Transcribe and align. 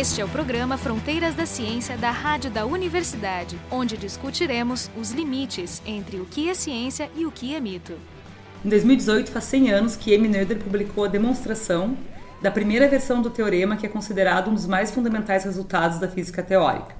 Este 0.00 0.20
é 0.20 0.24
o 0.24 0.28
programa 0.28 0.78
Fronteiras 0.78 1.34
da 1.34 1.44
Ciência 1.44 1.96
da 1.96 2.12
Rádio 2.12 2.52
da 2.52 2.64
Universidade, 2.64 3.58
onde 3.68 3.96
discutiremos 3.96 4.88
os 4.96 5.10
limites 5.10 5.82
entre 5.84 6.18
o 6.18 6.24
que 6.24 6.48
é 6.48 6.54
ciência 6.54 7.10
e 7.16 7.26
o 7.26 7.32
que 7.32 7.52
é 7.52 7.58
mito. 7.58 7.94
Em 8.64 8.68
2018, 8.68 9.28
faz 9.28 9.46
100 9.46 9.70
anos 9.72 9.96
que 9.96 10.14
Amy 10.14 10.28
Noether 10.28 10.58
publicou 10.58 11.04
a 11.04 11.08
demonstração 11.08 11.98
da 12.40 12.48
primeira 12.48 12.86
versão 12.86 13.20
do 13.20 13.28
teorema 13.28 13.76
que 13.76 13.86
é 13.86 13.88
considerado 13.88 14.52
um 14.52 14.54
dos 14.54 14.68
mais 14.68 14.92
fundamentais 14.92 15.42
resultados 15.42 15.98
da 15.98 16.06
física 16.06 16.44
teórica. 16.44 16.94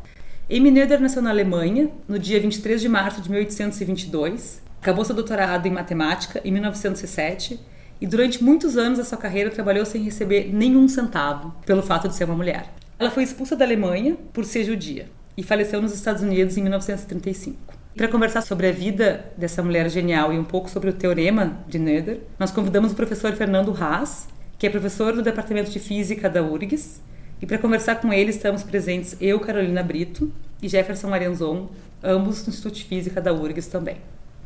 Amy 0.50 0.72
Noether 0.72 1.00
nasceu 1.00 1.22
na 1.22 1.30
Alemanha 1.30 1.92
no 2.08 2.18
dia 2.18 2.40
23 2.40 2.80
de 2.80 2.88
março 2.88 3.20
de 3.20 3.30
1822, 3.30 4.60
acabou 4.82 5.04
seu 5.04 5.14
doutorado 5.14 5.66
em 5.66 5.70
matemática 5.70 6.40
em 6.44 6.50
1907 6.50 7.60
e 8.00 8.06
durante 8.08 8.42
muitos 8.42 8.76
anos 8.76 8.98
da 8.98 9.04
sua 9.04 9.18
carreira 9.18 9.50
trabalhou 9.50 9.86
sem 9.86 10.02
receber 10.02 10.52
nenhum 10.52 10.88
centavo 10.88 11.54
pelo 11.64 11.80
fato 11.80 12.08
de 12.08 12.16
ser 12.16 12.24
uma 12.24 12.34
mulher. 12.34 12.77
Ela 12.98 13.10
foi 13.10 13.22
expulsa 13.22 13.54
da 13.54 13.64
Alemanha 13.64 14.16
por 14.32 14.44
ser 14.44 14.64
judia 14.64 15.08
e 15.36 15.42
faleceu 15.42 15.80
nos 15.80 15.94
Estados 15.94 16.20
Unidos 16.20 16.56
em 16.56 16.62
1935. 16.62 17.56
Para 17.96 18.08
conversar 18.08 18.42
sobre 18.42 18.68
a 18.68 18.72
vida 18.72 19.24
dessa 19.36 19.62
mulher 19.62 19.88
genial 19.88 20.32
e 20.32 20.38
um 20.38 20.42
pouco 20.44 20.68
sobre 20.68 20.90
o 20.90 20.92
teorema 20.92 21.58
de 21.68 21.78
Noether, 21.78 22.20
nós 22.38 22.50
convidamos 22.50 22.90
o 22.90 22.96
professor 22.96 23.32
Fernando 23.34 23.76
Haas, 23.80 24.26
que 24.58 24.66
é 24.66 24.70
professor 24.70 25.12
do 25.12 25.22
Departamento 25.22 25.70
de 25.70 25.78
Física 25.78 26.28
da 26.28 26.42
URGS, 26.42 27.00
e 27.40 27.46
para 27.46 27.58
conversar 27.58 27.96
com 27.96 28.12
ele 28.12 28.30
estamos 28.30 28.64
presentes 28.64 29.16
eu, 29.20 29.38
Carolina 29.38 29.82
Brito, 29.82 30.32
e 30.60 30.68
Jefferson 30.68 31.14
Arenzon, 31.14 31.70
ambos 32.02 32.42
do 32.42 32.50
Instituto 32.50 32.74
de 32.74 32.84
Física 32.84 33.20
da 33.20 33.32
URGS 33.32 33.68
também. 33.68 33.98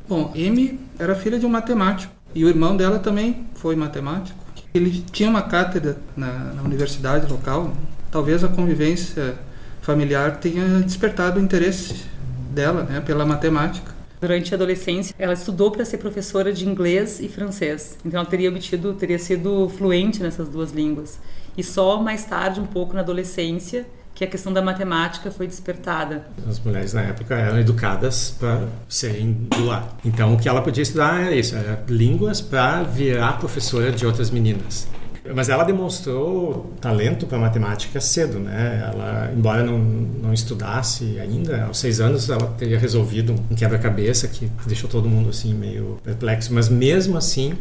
Bom, 0.06 0.30
Amy 0.34 0.78
era 0.98 1.14
filha 1.14 1.38
de 1.38 1.46
um 1.46 1.48
matemático 1.48 2.12
e 2.34 2.44
o 2.44 2.48
irmão 2.48 2.76
dela 2.76 2.98
também 2.98 3.46
foi 3.54 3.76
matemático. 3.76 4.38
Ele 4.74 5.02
tinha 5.10 5.30
uma 5.30 5.42
cátedra 5.42 5.96
na, 6.14 6.52
na 6.54 6.62
universidade 6.62 7.30
local. 7.30 7.72
Talvez 8.12 8.44
a 8.44 8.48
convivência 8.48 9.36
familiar 9.80 10.36
tenha 10.36 10.80
despertado 10.80 11.40
o 11.40 11.42
interesse 11.42 12.04
dela 12.50 12.82
né, 12.82 13.00
pela 13.00 13.24
matemática. 13.24 13.90
Durante 14.20 14.52
a 14.52 14.56
adolescência, 14.56 15.14
ela 15.18 15.32
estudou 15.32 15.70
para 15.70 15.82
ser 15.86 15.96
professora 15.96 16.52
de 16.52 16.68
inglês 16.68 17.20
e 17.20 17.28
francês. 17.28 17.96
Então, 18.04 18.20
ela 18.20 18.28
teria 18.28 18.50
obtido, 18.50 18.92
teria 18.92 19.18
sido 19.18 19.66
fluente 19.70 20.22
nessas 20.22 20.50
duas 20.50 20.72
línguas. 20.72 21.18
E 21.56 21.64
só 21.64 22.02
mais 22.02 22.26
tarde, 22.26 22.60
um 22.60 22.66
pouco 22.66 22.92
na 22.92 23.00
adolescência, 23.00 23.86
que 24.14 24.22
a 24.22 24.26
questão 24.26 24.52
da 24.52 24.60
matemática 24.60 25.30
foi 25.30 25.46
despertada. 25.46 26.26
As 26.46 26.60
mulheres 26.60 26.92
na 26.92 27.00
época 27.00 27.34
eram 27.34 27.58
educadas 27.58 28.36
para 28.38 28.68
serem 28.90 29.32
do 29.32 29.64
lar. 29.64 29.96
Então 30.04 30.34
o 30.34 30.38
que 30.38 30.48
ela 30.48 30.60
podia 30.60 30.82
estudar 30.82 31.18
era 31.22 31.34
isso, 31.34 31.56
era 31.56 31.82
línguas 31.88 32.42
para 32.42 32.82
virar 32.82 33.38
professora 33.38 33.90
de 33.90 34.04
outras 34.04 34.30
meninas. 34.30 34.86
Mas 35.34 35.48
ela 35.48 35.62
demonstrou 35.62 36.72
talento 36.80 37.26
para 37.26 37.38
matemática 37.38 38.00
cedo, 38.00 38.40
né? 38.40 38.90
Ela, 38.92 39.32
embora 39.36 39.62
não, 39.62 39.78
não 39.78 40.32
estudasse 40.32 41.18
ainda, 41.20 41.66
aos 41.66 41.78
seis 41.78 42.00
anos 42.00 42.28
ela 42.28 42.46
teria 42.58 42.78
resolvido 42.78 43.34
um 43.50 43.54
quebra-cabeça 43.54 44.26
que 44.26 44.50
deixou 44.66 44.90
todo 44.90 45.08
mundo 45.08 45.30
assim 45.30 45.54
meio 45.54 45.98
perplexo. 46.02 46.52
Mas 46.52 46.68
mesmo 46.68 47.16
assim, 47.16 47.54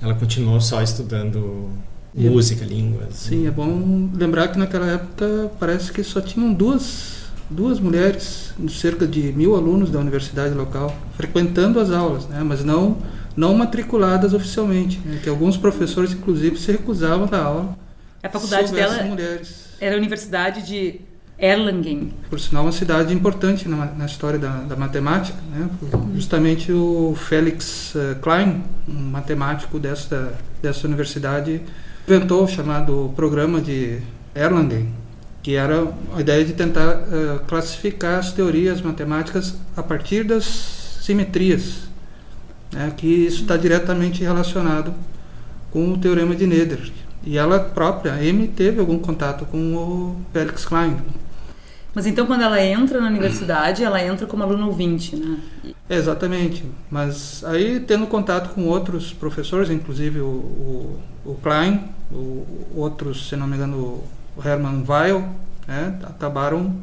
ela 0.00 0.14
continuou 0.14 0.60
só 0.60 0.80
estudando 0.82 1.70
música, 2.14 2.64
línguas. 2.64 3.14
Sim, 3.14 3.46
é 3.46 3.50
bom 3.50 4.08
lembrar 4.14 4.48
que 4.48 4.58
naquela 4.58 4.86
época 4.86 5.50
parece 5.58 5.92
que 5.92 6.02
só 6.02 6.20
tinham 6.20 6.52
duas, 6.52 7.24
duas 7.48 7.78
mulheres, 7.78 8.52
cerca 8.68 9.06
de 9.06 9.32
mil 9.32 9.54
alunos 9.56 9.90
da 9.90 9.98
universidade 9.98 10.54
local, 10.54 10.96
frequentando 11.16 11.78
as 11.80 11.90
aulas, 11.90 12.26
né? 12.26 12.42
mas 12.44 12.64
não, 12.64 12.98
não 13.40 13.54
matriculadas 13.54 14.34
oficialmente. 14.34 15.00
Né? 15.02 15.18
Que 15.22 15.28
alguns 15.30 15.56
professores, 15.56 16.12
inclusive, 16.12 16.58
se 16.58 16.70
recusavam 16.70 17.26
da 17.26 17.42
aula. 17.42 17.78
A 18.22 18.28
faculdade 18.28 18.70
dela 18.70 19.02
mulheres. 19.04 19.64
era 19.80 19.94
a 19.94 19.98
Universidade 19.98 20.62
de 20.62 21.00
Erlangen. 21.38 22.12
Por 22.28 22.38
sinal, 22.38 22.64
uma 22.64 22.72
cidade 22.72 23.14
importante 23.14 23.66
na, 23.66 23.86
na 23.86 24.04
história 24.04 24.38
da, 24.38 24.58
da 24.58 24.76
matemática, 24.76 25.38
né? 25.50 25.70
justamente 26.14 26.70
o 26.70 27.14
Felix 27.16 27.96
eh, 27.96 28.14
Klein, 28.20 28.62
um 28.86 28.92
matemático 28.92 29.78
dessa, 29.78 30.34
dessa 30.60 30.86
universidade, 30.86 31.62
inventou 32.06 32.44
o 32.44 32.48
chamado 32.48 33.10
programa 33.16 33.58
de 33.58 34.02
Erlangen, 34.34 34.92
que 35.42 35.54
era 35.54 35.90
a 36.14 36.20
ideia 36.20 36.44
de 36.44 36.52
tentar 36.52 36.96
uh, 36.96 37.38
classificar 37.46 38.18
as 38.18 38.34
teorias 38.34 38.82
matemáticas 38.82 39.54
a 39.74 39.82
partir 39.82 40.24
das 40.24 40.44
simetrias, 41.00 41.89
né, 42.72 42.92
que 42.96 43.06
isso 43.06 43.42
está 43.42 43.56
diretamente 43.56 44.22
relacionado 44.22 44.94
com 45.70 45.92
o 45.92 45.98
teorema 45.98 46.34
de 46.34 46.46
Noether. 46.46 46.90
E 47.22 47.36
ela 47.36 47.60
própria, 47.60 48.12
a 48.12 48.16
Amy, 48.16 48.48
teve 48.48 48.80
algum 48.80 48.98
contato 48.98 49.44
com 49.44 49.74
o 49.74 50.16
Felix 50.32 50.64
Klein. 50.64 50.96
Mas 51.94 52.06
então 52.06 52.24
quando 52.24 52.42
ela 52.42 52.62
entra 52.62 53.00
na 53.00 53.08
universidade, 53.08 53.82
ela 53.82 54.02
entra 54.02 54.26
como 54.26 54.42
aluna 54.42 54.66
ouvinte, 54.66 55.16
né? 55.16 55.38
exatamente. 55.88 56.64
Mas 56.90 57.44
aí 57.44 57.80
tendo 57.80 58.06
contato 58.06 58.54
com 58.54 58.66
outros 58.66 59.12
professores, 59.12 59.70
inclusive 59.70 60.20
o, 60.20 60.26
o, 60.26 61.00
o 61.24 61.34
Klein, 61.42 61.80
o, 62.12 62.46
outros, 62.76 63.28
se 63.28 63.36
não 63.36 63.46
me 63.46 63.56
engano, 63.56 64.04
o 64.36 64.42
Hermann 64.44 64.84
Weil, 64.86 65.28
né, 65.66 65.98
acabaram 66.04 66.74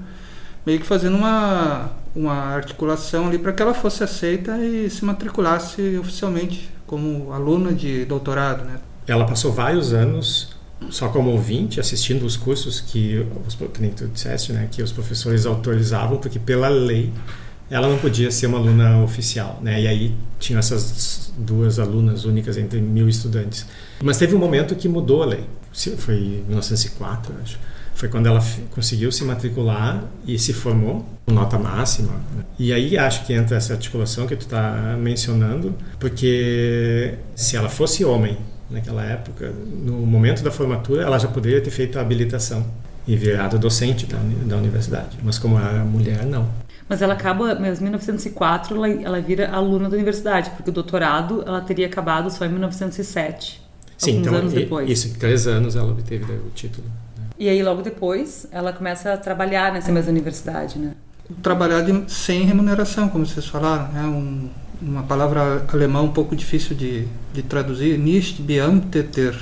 meio 0.66 0.80
que 0.80 0.86
fazendo 0.86 1.16
uma, 1.16 1.90
uma 2.18 2.34
articulação 2.34 3.28
ali 3.28 3.38
para 3.38 3.54
que 3.54 3.62
ela 3.62 3.74
fosse 3.74 4.04
aceita 4.04 4.58
e 4.58 4.90
se 4.90 5.06
matriculasse 5.06 5.98
oficialmente 5.98 6.70
como 6.88 7.32
aluna 7.32 7.72
de 7.72 8.06
doutorado. 8.06 8.66
Né. 8.66 8.80
Ela 9.06 9.26
passou 9.26 9.54
vários 9.54 9.94
anos 9.94 10.56
só 10.90 11.10
como 11.10 11.32
ouvinte, 11.32 11.80
assistindo 11.80 12.24
os 12.24 12.36
cursos 12.36 12.82
que, 12.82 13.26
os, 13.48 13.56
que 13.56 13.90
tu 13.90 14.08
disseste, 14.08 14.54
né, 14.54 14.68
que 14.72 14.82
os 14.82 14.92
professores 14.92 15.46
autorizavam, 15.46 16.18
porque 16.18 16.40
pela 16.40 16.68
lei 16.68 17.12
ela 17.70 17.88
não 17.88 17.98
podia 17.98 18.32
ser 18.32 18.48
uma 18.48 18.58
aluna 18.58 19.04
oficial, 19.04 19.60
né? 19.62 19.82
E 19.82 19.88
aí 19.88 20.16
tinha 20.40 20.58
essas 20.58 21.34
duas 21.38 21.80
alunas 21.80 22.24
únicas 22.24 22.58
entre 22.58 22.80
mil 22.80 23.10
estudantes. 23.10 23.66
Mas 24.02 24.18
teve 24.18 24.34
um 24.36 24.40
momento 24.40 24.74
que 24.74 24.88
mudou 24.88 25.22
a 25.22 25.26
lei. 25.26 25.44
Foi 25.98 26.16
em 26.16 26.44
1904, 26.48 27.34
acho. 27.44 27.60
Foi 27.98 28.08
quando 28.08 28.28
ela 28.28 28.40
conseguiu 28.70 29.12
se 29.12 29.24
matricular 29.24 30.04
e 30.28 30.38
se 30.38 30.54
formou 30.54 31.04
com 31.26 31.34
nota 31.34 31.58
máxima. 31.58 32.14
Né? 32.36 32.44
E 32.60 32.72
aí 32.72 32.96
acho 32.96 33.26
que 33.26 33.34
entra 33.34 33.58
essa 33.58 33.74
articulação 33.74 34.28
que 34.28 34.36
tu 34.36 34.42
está 34.42 34.96
mencionando, 35.02 35.74
porque 36.00 37.16
se 37.36 37.58
ela 37.58 37.70
fosse 37.70 38.06
homem 38.06 38.38
naquela 38.70 39.04
época, 39.04 39.52
no 39.84 39.94
momento 40.06 40.44
da 40.44 40.52
formatura, 40.52 41.02
ela 41.02 41.18
já 41.18 41.28
poderia 41.28 41.60
ter 41.60 41.72
feito 41.72 41.98
a 41.98 42.02
habilitação 42.02 42.64
e 43.08 43.16
virado 43.16 43.58
docente 43.58 44.06
da, 44.06 44.20
da 44.46 44.58
universidade. 44.58 45.18
Mas 45.24 45.40
como 45.40 45.58
era 45.58 45.84
mulher, 45.84 46.24
não. 46.24 46.48
Mas 46.88 47.02
ela 47.02 47.16
acaba, 47.16 47.54
em 47.54 47.82
1904, 47.82 48.76
ela, 48.76 48.90
ela 48.90 49.22
vira 49.22 49.50
aluna 49.50 49.90
da 49.90 49.96
universidade, 49.96 50.52
porque 50.52 50.70
o 50.70 50.74
doutorado 50.74 51.44
ela 51.48 51.62
teria 51.62 51.88
acabado 51.88 52.30
só 52.30 52.46
em 52.46 52.50
1907. 52.50 53.60
Sim, 53.98 54.20
então, 54.20 54.36
anos 54.36 54.54
depois. 54.54 54.88
isso, 54.88 55.18
três 55.18 55.48
anos 55.48 55.76
ela 55.76 55.90
obteve 55.90 56.32
o 56.32 56.52
título. 56.54 56.86
E 57.40 57.48
aí, 57.48 57.62
logo 57.62 57.82
depois, 57.82 58.48
ela 58.52 58.74
começa 58.74 59.14
a 59.14 59.18
trabalhar 59.18 59.72
nessa 59.72 59.92
mesma 59.92 60.12
universidade, 60.12 60.80
né? 60.80 60.94
Trabalhar 61.44 61.82
de, 61.82 62.12
sem 62.12 62.44
remuneração, 62.44 63.10
como 63.10 63.26
vocês 63.26 63.46
falaram, 63.46 63.90
é 63.96 64.04
um, 64.04 64.50
uma 64.82 65.04
palavra 65.04 65.66
alemã 65.72 66.02
um 66.02 66.12
pouco 66.12 66.36
difícil 66.36 66.76
de, 66.76 67.08
de 67.34 67.44
traduzir, 67.44 67.98
nicht 67.98 68.42
beamteter. 68.42 69.36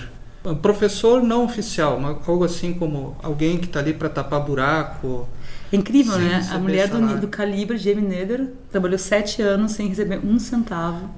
Professor 0.62 1.24
não 1.24 1.46
oficial, 1.46 2.00
algo 2.28 2.44
assim 2.44 2.74
como 2.74 3.16
alguém 3.24 3.58
que 3.58 3.66
está 3.66 3.80
ali 3.80 3.94
para 3.94 4.10
tapar 4.10 4.42
buraco, 4.42 5.28
é 5.72 5.76
incrível, 5.76 6.18
né? 6.18 6.48
A 6.52 6.60
mulher 6.60 6.88
do, 6.88 7.22
do, 7.22 7.28
calibre 7.28 7.78
Amy 7.92 8.02
Neder 8.02 8.48
trabalhou 8.72 9.00
sete 9.00 9.42
anos 9.42 9.72
sem 9.72 9.88
receber 9.88 10.20
um 10.24 10.38
centavo 10.40 11.10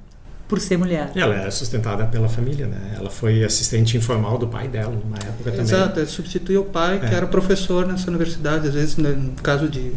por 0.48 0.60
ser 0.60 0.78
mulher. 0.78 1.12
Ela 1.16 1.36
é 1.36 1.52
sustentada 1.52 2.06
pela 2.06 2.30
família, 2.30 2.68
né? 2.68 2.96
Ela 2.96 3.10
foi 3.10 3.44
assistente 3.44 3.98
informal 3.98 4.38
do 4.38 4.48
pai 4.48 4.68
dela 4.68 4.94
numa 4.94 5.18
época 5.18 5.52
também. 5.52 5.62
Exato, 5.62 6.00
ela 6.00 6.08
substituiu 6.08 6.62
o 6.62 6.66
pai, 6.66 6.96
é. 6.96 7.00
que 7.00 7.14
era 7.14 7.28
professor 7.28 7.86
nessa 7.86 8.10
universidade. 8.10 8.68
Às 8.68 8.74
vezes, 8.74 8.98
né, 8.98 9.10
no 9.10 9.34
caso 9.42 9.68
de 9.68 9.94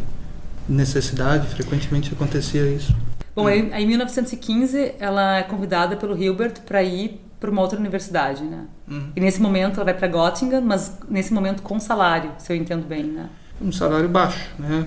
necessidade, 0.67 1.47
frequentemente 1.47 2.11
acontecia 2.13 2.65
isso. 2.65 2.95
Bom, 3.35 3.45
hum. 3.45 3.49
em 3.49 3.87
1915, 3.87 4.95
ela 4.99 5.37
é 5.37 5.43
convidada 5.43 5.95
pelo 5.95 6.21
Hilbert 6.21 6.61
para 6.65 6.83
ir 6.83 7.21
para 7.39 7.49
uma 7.49 7.61
outra 7.61 7.79
universidade, 7.79 8.43
né? 8.43 8.65
Hum. 8.89 9.09
E 9.15 9.19
nesse 9.19 9.41
momento 9.41 9.77
ela 9.77 9.85
vai 9.85 9.93
para 9.93 10.07
Göttingen, 10.07 10.61
mas 10.61 10.99
nesse 11.09 11.33
momento 11.33 11.63
com 11.63 11.79
salário, 11.79 12.31
se 12.37 12.53
eu 12.53 12.57
entendo 12.57 12.85
bem, 12.85 13.03
né? 13.03 13.29
Um 13.61 13.71
salário 13.71 14.09
baixo, 14.09 14.49
né? 14.57 14.85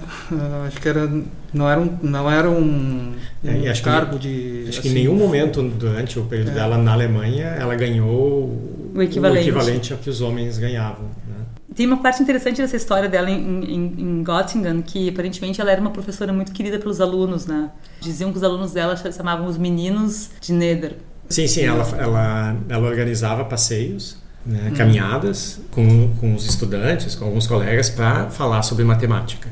Acho 0.66 0.80
que 0.80 0.88
era 0.88 1.10
não 1.52 1.68
era 1.68 1.80
um 1.80 1.98
não 2.02 2.30
era 2.30 2.50
um, 2.50 3.14
um 3.44 3.48
é, 3.48 3.72
cargo 3.80 4.18
que, 4.18 4.28
de 4.28 4.68
acho 4.68 4.80
assim, 4.80 4.80
que 4.80 4.88
em 4.88 4.90
assim, 4.90 4.94
nenhum 4.94 5.14
momento 5.14 5.62
durante 5.62 6.18
o 6.18 6.24
período 6.24 6.50
é. 6.50 6.54
dela 6.54 6.76
na 6.76 6.92
Alemanha 6.92 7.46
ela 7.46 7.74
ganhou 7.74 8.50
o 8.94 9.02
equivalente, 9.02 9.38
o 9.38 9.50
equivalente 9.50 9.92
ao 9.92 9.98
que 9.98 10.10
os 10.10 10.20
homens 10.20 10.58
ganhavam. 10.58 11.04
Né? 11.28 11.44
Tem 11.74 11.86
uma 11.86 11.98
parte 11.98 12.22
interessante 12.22 12.60
dessa 12.60 12.76
história 12.76 13.08
dela 13.08 13.30
em, 13.30 13.64
em, 13.64 13.94
em, 13.98 14.24
Göttingen 14.24 14.82
que 14.82 15.08
aparentemente 15.08 15.60
ela 15.60 15.70
era 15.70 15.80
uma 15.80 15.90
professora 15.90 16.32
muito 16.32 16.52
querida 16.52 16.78
pelos 16.78 17.00
alunos, 17.00 17.46
né? 17.46 17.70
Diziam 18.00 18.30
que 18.30 18.36
os 18.36 18.44
alunos 18.44 18.72
dela 18.72 18.96
chamavam 18.96 19.46
os 19.46 19.56
meninos 19.56 20.30
de 20.40 20.52
Neder. 20.52 20.96
Sim, 21.28 21.46
sim, 21.46 21.62
ela, 21.62 21.84
ela, 21.98 22.56
ela 22.68 22.86
organizava 22.86 23.44
passeios 23.44 24.23
né, 24.46 24.68
uhum. 24.68 24.74
caminhadas 24.76 25.60
com, 25.70 26.10
com 26.20 26.34
os 26.34 26.46
estudantes, 26.46 27.14
com 27.14 27.24
alguns 27.24 27.46
colegas, 27.46 27.88
para 27.88 28.30
falar 28.30 28.62
sobre 28.62 28.84
matemática. 28.84 29.48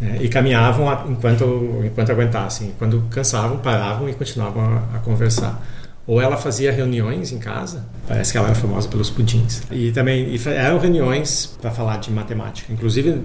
Né, 0.00 0.18
e 0.20 0.28
caminhavam 0.28 0.86
enquanto, 1.10 1.82
enquanto 1.84 2.10
aguentassem. 2.10 2.72
Quando 2.78 3.02
cansavam, 3.10 3.58
paravam 3.58 4.08
e 4.08 4.14
continuavam 4.14 4.62
a, 4.62 4.96
a 4.96 4.98
conversar. 5.00 5.62
Ou 6.06 6.20
ela 6.20 6.36
fazia 6.36 6.72
reuniões 6.72 7.30
em 7.30 7.38
casa, 7.38 7.84
parece 8.08 8.32
que 8.32 8.38
ela 8.38 8.48
era 8.48 8.56
famosa 8.56 8.88
pelos 8.88 9.08
pudins. 9.08 9.62
E 9.70 9.92
também 9.92 10.34
e 10.34 10.48
eram 10.48 10.78
reuniões 10.78 11.56
para 11.60 11.70
falar 11.70 11.98
de 11.98 12.10
matemática. 12.10 12.72
Inclusive, 12.72 13.22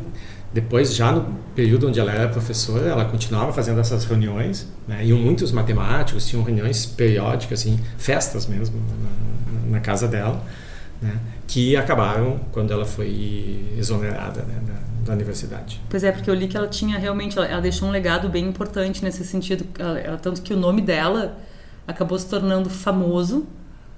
depois, 0.54 0.96
já 0.96 1.12
no 1.12 1.26
período 1.56 1.88
onde 1.88 2.00
ela 2.00 2.12
era 2.12 2.30
professora, 2.30 2.88
ela 2.88 3.06
continuava 3.06 3.52
fazendo 3.52 3.80
essas 3.80 4.06
reuniões. 4.06 4.68
Né? 4.88 5.06
Iam 5.06 5.18
muitos 5.18 5.52
matemáticos, 5.52 6.28
tinham 6.28 6.44
reuniões 6.44 6.86
periódicas, 6.86 7.62
assim, 7.62 7.80
festas 7.98 8.46
mesmo, 8.46 8.80
na, 9.02 9.78
na 9.78 9.80
casa 9.80 10.08
dela, 10.08 10.42
né? 11.02 11.20
que 11.48 11.76
acabaram 11.76 12.40
quando 12.52 12.72
ela 12.72 12.86
foi 12.86 13.74
exonerada 13.78 14.42
né? 14.44 14.62
da, 14.68 15.06
da, 15.06 15.14
universidade. 15.14 15.82
Pois 15.90 16.04
é, 16.04 16.12
porque 16.12 16.30
eu 16.30 16.34
li 16.34 16.48
que 16.48 16.58
ela 16.58 16.68
tinha 16.68 16.98
realmente, 16.98 17.38
ela, 17.38 17.48
ela 17.48 17.62
deixou 17.62 17.88
um 17.88 17.92
legado 17.92 18.30
bem 18.30 18.46
importante 18.46 19.04
nesse 19.04 19.24
sentido, 19.26 19.66
ela, 19.78 20.00
ela, 20.00 20.18
tanto 20.18 20.42
que 20.42 20.54
o 20.54 20.58
nome 20.58 20.82
dela 20.82 21.38
acabou 21.88 22.18
se 22.18 22.28
tornando 22.28 22.70
famoso 22.70 23.48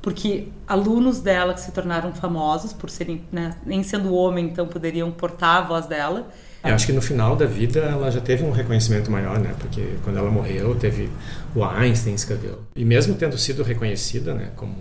porque 0.02 0.48
alunos 0.68 1.20
dela 1.20 1.54
que 1.54 1.62
se 1.62 1.72
tornaram 1.72 2.14
famosos 2.14 2.72
por 2.72 2.90
serem, 2.90 3.22
né, 3.32 3.56
nem 3.66 3.84
sendo 3.84 4.14
homem, 4.14 4.46
então 4.46 4.66
poderiam 4.66 5.12
portar 5.12 5.58
a 5.58 5.62
voz 5.62 5.86
dela. 5.88 6.30
Eu 6.64 6.74
acho 6.74 6.86
que 6.86 6.94
no 6.94 7.02
final 7.02 7.36
da 7.36 7.46
vida 7.46 7.80
ela 7.80 8.10
já 8.10 8.20
teve 8.20 8.44
um 8.44 8.52
reconhecimento 8.52 9.10
maior, 9.10 9.40
né? 9.40 9.56
Porque 9.58 9.96
quando 10.04 10.18
ela 10.18 10.30
morreu, 10.30 10.76
teve 10.76 11.10
o 11.56 11.64
Einstein 11.64 12.14
escreveu. 12.16 12.64
E 12.76 12.84
mesmo 12.84 13.16
tendo 13.16 13.38
sido 13.38 13.64
reconhecida, 13.64 14.34
né, 14.34 14.50
como 14.58 14.76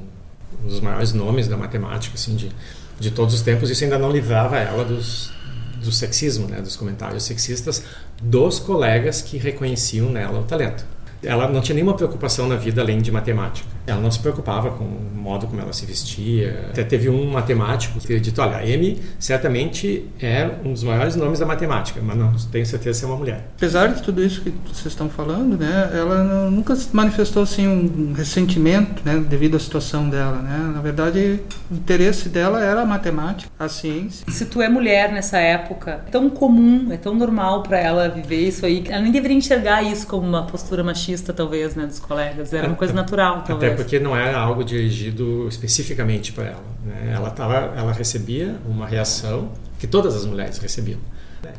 um 0.64 0.68
dos 0.68 0.80
maiores 0.80 1.12
nomes 1.12 1.48
da 1.48 1.56
matemática, 1.56 2.14
assim, 2.14 2.36
de, 2.36 2.50
de 2.98 3.10
todos 3.10 3.34
os 3.34 3.42
tempos, 3.42 3.70
isso 3.70 3.84
ainda 3.84 3.98
não 3.98 4.10
livrava 4.10 4.58
ela 4.58 4.84
dos 4.84 5.36
do 5.82 5.92
sexismo, 5.92 6.48
né, 6.48 6.60
dos 6.60 6.74
comentários 6.74 7.22
sexistas 7.22 7.84
dos 8.20 8.58
colegas 8.58 9.22
que 9.22 9.38
reconheciam 9.38 10.10
nela 10.10 10.40
o 10.40 10.42
talento 10.42 10.84
ela 11.22 11.48
não 11.48 11.60
tinha 11.60 11.74
nenhuma 11.74 11.94
preocupação 11.94 12.46
na 12.46 12.56
vida 12.56 12.80
além 12.80 13.00
de 13.00 13.10
matemática. 13.10 13.68
Ela 13.90 14.00
não 14.00 14.10
se 14.10 14.18
preocupava 14.18 14.70
com 14.70 14.84
o 14.84 15.10
modo 15.14 15.46
como 15.46 15.60
ela 15.60 15.72
se 15.72 15.84
vestia. 15.86 16.66
Até 16.70 16.84
teve 16.84 17.08
um 17.08 17.30
matemático 17.30 17.98
que 18.00 18.20
disse: 18.20 18.40
Olha, 18.40 18.56
a 18.56 18.60
Amy 18.60 19.00
certamente 19.18 20.04
é 20.20 20.48
um 20.64 20.72
dos 20.72 20.82
maiores 20.82 21.16
nomes 21.16 21.38
da 21.38 21.46
matemática, 21.46 22.00
mas 22.02 22.16
não 22.16 22.32
tenho 22.50 22.66
certeza 22.66 23.00
se 23.00 23.04
é 23.04 23.08
uma 23.08 23.16
mulher. 23.16 23.48
Apesar 23.56 23.88
de 23.88 24.02
tudo 24.02 24.22
isso 24.22 24.42
que 24.42 24.52
vocês 24.66 24.86
estão 24.86 25.08
falando, 25.08 25.56
né, 25.56 25.90
ela 25.92 26.22
nunca 26.50 26.76
manifestou 26.92 27.42
assim 27.42 27.66
um 27.66 28.12
ressentimento, 28.12 29.02
né, 29.04 29.16
devido 29.28 29.56
à 29.56 29.60
situação 29.60 30.08
dela, 30.08 30.40
né? 30.42 30.72
Na 30.74 30.80
verdade, 30.80 31.40
o 31.70 31.74
interesse 31.74 32.28
dela 32.28 32.62
era 32.62 32.82
a 32.82 32.86
matemática, 32.86 33.50
a 33.58 33.68
ciência. 33.68 34.24
Se 34.30 34.46
tu 34.46 34.62
é 34.62 34.68
mulher 34.68 35.12
nessa 35.12 35.38
época, 35.38 36.02
é 36.06 36.10
tão 36.10 36.30
comum, 36.30 36.92
é 36.92 36.96
tão 36.96 37.14
normal 37.14 37.62
para 37.62 37.78
ela 37.78 38.08
viver 38.08 38.48
isso 38.48 38.64
aí, 38.64 38.84
ela 38.88 39.02
nem 39.02 39.12
deveria 39.12 39.36
enxergar 39.36 39.82
isso 39.82 40.06
como 40.06 40.26
uma 40.26 40.44
postura 40.44 40.84
machista 40.84 40.98
machista, 40.98 41.32
talvez, 41.32 41.74
né, 41.74 41.86
dos 41.86 41.98
colegas. 41.98 42.52
Era 42.52 42.66
uma 42.66 42.76
coisa 42.76 42.92
natural, 42.92 43.42
talvez. 43.46 43.72
Até 43.72 43.77
porque 43.78 44.00
não 44.00 44.16
era 44.16 44.38
algo 44.38 44.64
dirigido 44.64 45.46
especificamente 45.48 46.32
para 46.32 46.44
ela. 46.46 46.64
Né? 46.84 47.12
Ela, 47.14 47.30
tava, 47.30 47.54
ela 47.76 47.92
recebia 47.92 48.56
uma 48.66 48.86
reação 48.86 49.52
que 49.78 49.86
todas 49.86 50.16
as 50.16 50.26
mulheres 50.26 50.58
recebiam. 50.58 50.98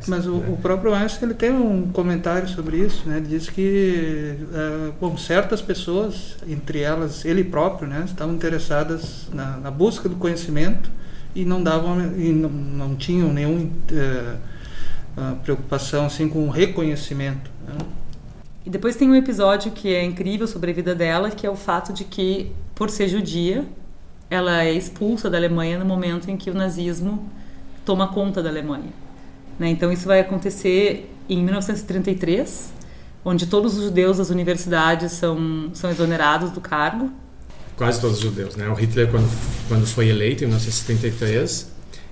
Mas 0.07 0.27
o, 0.27 0.35
o 0.35 0.57
próprio 0.61 0.93
Einstein 0.93 1.29
ele 1.29 1.33
tem 1.33 1.51
um 1.51 1.89
comentário 1.91 2.47
sobre 2.49 2.77
isso, 2.77 3.07
né? 3.07 3.17
Ele 3.17 3.27
diz 3.27 3.49
que 3.49 4.35
uh, 4.41 4.93
bom, 4.99 5.15
certas 5.17 5.61
pessoas, 5.61 6.35
entre 6.45 6.81
elas 6.81 7.23
ele 7.23 7.45
próprio, 7.45 7.87
né, 7.87 8.03
estavam 8.05 8.35
interessadas 8.35 9.27
na, 9.33 9.57
na 9.57 9.71
busca 9.71 10.09
do 10.09 10.17
conhecimento 10.17 10.91
e 11.33 11.45
não 11.45 11.63
davam 11.63 11.97
e 12.17 12.33
não, 12.33 12.49
não 12.49 12.95
tinham 12.95 13.31
nenhuma 13.31 13.61
uh, 13.61 14.37
uh, 15.17 15.35
preocupação 15.43 16.05
assim 16.05 16.27
com 16.27 16.45
o 16.45 16.49
reconhecimento. 16.49 17.49
Né? 17.65 17.75
E 18.65 18.69
depois 18.69 18.95
tem 18.95 19.09
um 19.09 19.15
episódio 19.15 19.71
que 19.71 19.93
é 19.93 20.03
incrível 20.03 20.47
sobre 20.47 20.71
a 20.71 20.73
vida 20.73 20.93
dela, 20.93 21.31
que 21.31 21.45
é 21.47 21.49
o 21.49 21.55
fato 21.55 21.93
de 21.93 22.03
que, 22.03 22.51
por 22.75 22.89
ser 22.89 23.07
judia, 23.07 23.65
ela 24.29 24.63
é 24.63 24.73
expulsa 24.73 25.29
da 25.29 25.37
Alemanha 25.37 25.79
no 25.79 25.85
momento 25.85 26.29
em 26.29 26.37
que 26.37 26.49
o 26.49 26.53
nazismo 26.53 27.29
toma 27.85 28.07
conta 28.07 28.43
da 28.43 28.49
Alemanha. 28.49 28.91
Né? 29.57 29.69
Então 29.69 29.91
isso 29.91 30.05
vai 30.05 30.19
acontecer 30.19 31.09
em 31.27 31.43
1933, 31.43 32.71
onde 33.25 33.47
todos 33.47 33.77
os 33.77 33.83
judeus 33.85 34.17
das 34.17 34.29
universidades 34.29 35.13
são, 35.13 35.71
são 35.73 35.89
exonerados 35.89 36.51
do 36.51 36.61
cargo. 36.61 37.11
Quase 37.75 37.99
todos 37.99 38.17
os 38.17 38.23
judeus, 38.23 38.55
né? 38.55 38.67
O 38.67 38.73
Hitler, 38.73 39.09
quando, 39.09 39.29
quando 39.67 39.85
foi 39.85 40.09
eleito 40.09 40.43
em 40.43 40.47
1973, 40.47 41.71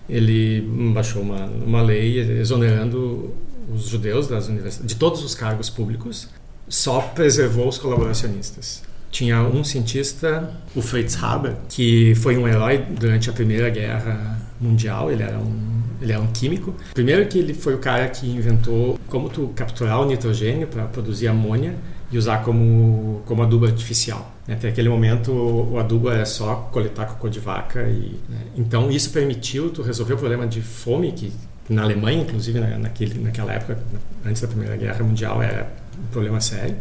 ele 0.09 0.61
baixou 0.93 1.21
uma, 1.21 1.45
uma 1.45 1.81
lei 1.81 2.19
exonerando 2.39 3.33
os 3.73 3.87
judeus 3.87 4.27
das 4.27 4.47
universidades, 4.47 4.87
de 4.87 4.95
todos 4.95 5.23
os 5.23 5.35
cargos 5.35 5.69
públicos, 5.69 6.29
só 6.67 7.01
preservou 7.01 7.67
os 7.67 7.77
colaboracionistas. 7.77 8.83
Tinha 9.09 9.41
um 9.41 9.63
cientista, 9.63 10.51
o 10.75 10.81
Fritz 10.81 11.21
Haber, 11.21 11.55
que 11.69 12.13
foi 12.15 12.37
um 12.37 12.47
herói 12.47 12.77
durante 12.77 13.29
a 13.29 13.33
Primeira 13.33 13.69
Guerra 13.69 14.37
Mundial. 14.59 15.11
Ele 15.11 15.23
era 15.23 15.39
um 15.39 15.77
ele 16.01 16.11
é 16.11 16.19
um 16.19 16.27
químico. 16.27 16.75
Primeiro 16.93 17.25
que 17.27 17.39
ele 17.39 17.53
foi 17.53 17.73
o 17.73 17.79
cara 17.79 18.07
que 18.07 18.27
inventou 18.27 18.99
como 19.07 19.29
tu 19.29 19.51
capturar 19.55 19.99
o 20.01 20.05
nitrogênio 20.05 20.67
para 20.67 20.85
produzir 20.85 21.27
amônia 21.27 21.75
e 22.11 22.17
usar 22.17 22.43
como, 22.43 23.21
como 23.25 23.41
adubo 23.41 23.65
artificial. 23.65 24.31
Né? 24.47 24.53
Até 24.53 24.69
aquele 24.69 24.89
momento 24.89 25.31
o 25.31 25.77
adubo 25.77 26.09
era 26.09 26.25
só 26.25 26.55
coletar 26.71 27.05
cocô 27.05 27.27
de 27.27 27.39
vaca 27.39 27.81
e 27.83 28.19
né? 28.29 28.39
então 28.55 28.89
isso 28.91 29.09
permitiu 29.11 29.69
tu 29.69 29.81
resolver 29.81 30.13
o 30.13 30.17
problema 30.17 30.47
de 30.47 30.61
fome 30.61 31.11
que 31.11 31.33
na 31.69 31.83
Alemanha, 31.83 32.21
inclusive, 32.21 32.59
na, 32.59 32.77
naquele, 32.77 33.19
naquela 33.19 33.53
época, 33.53 33.77
antes 34.25 34.41
da 34.41 34.47
Primeira 34.47 34.75
Guerra 34.75 35.03
Mundial, 35.03 35.41
era 35.41 35.71
um 35.97 36.07
problema 36.11 36.39
sério. 36.39 36.75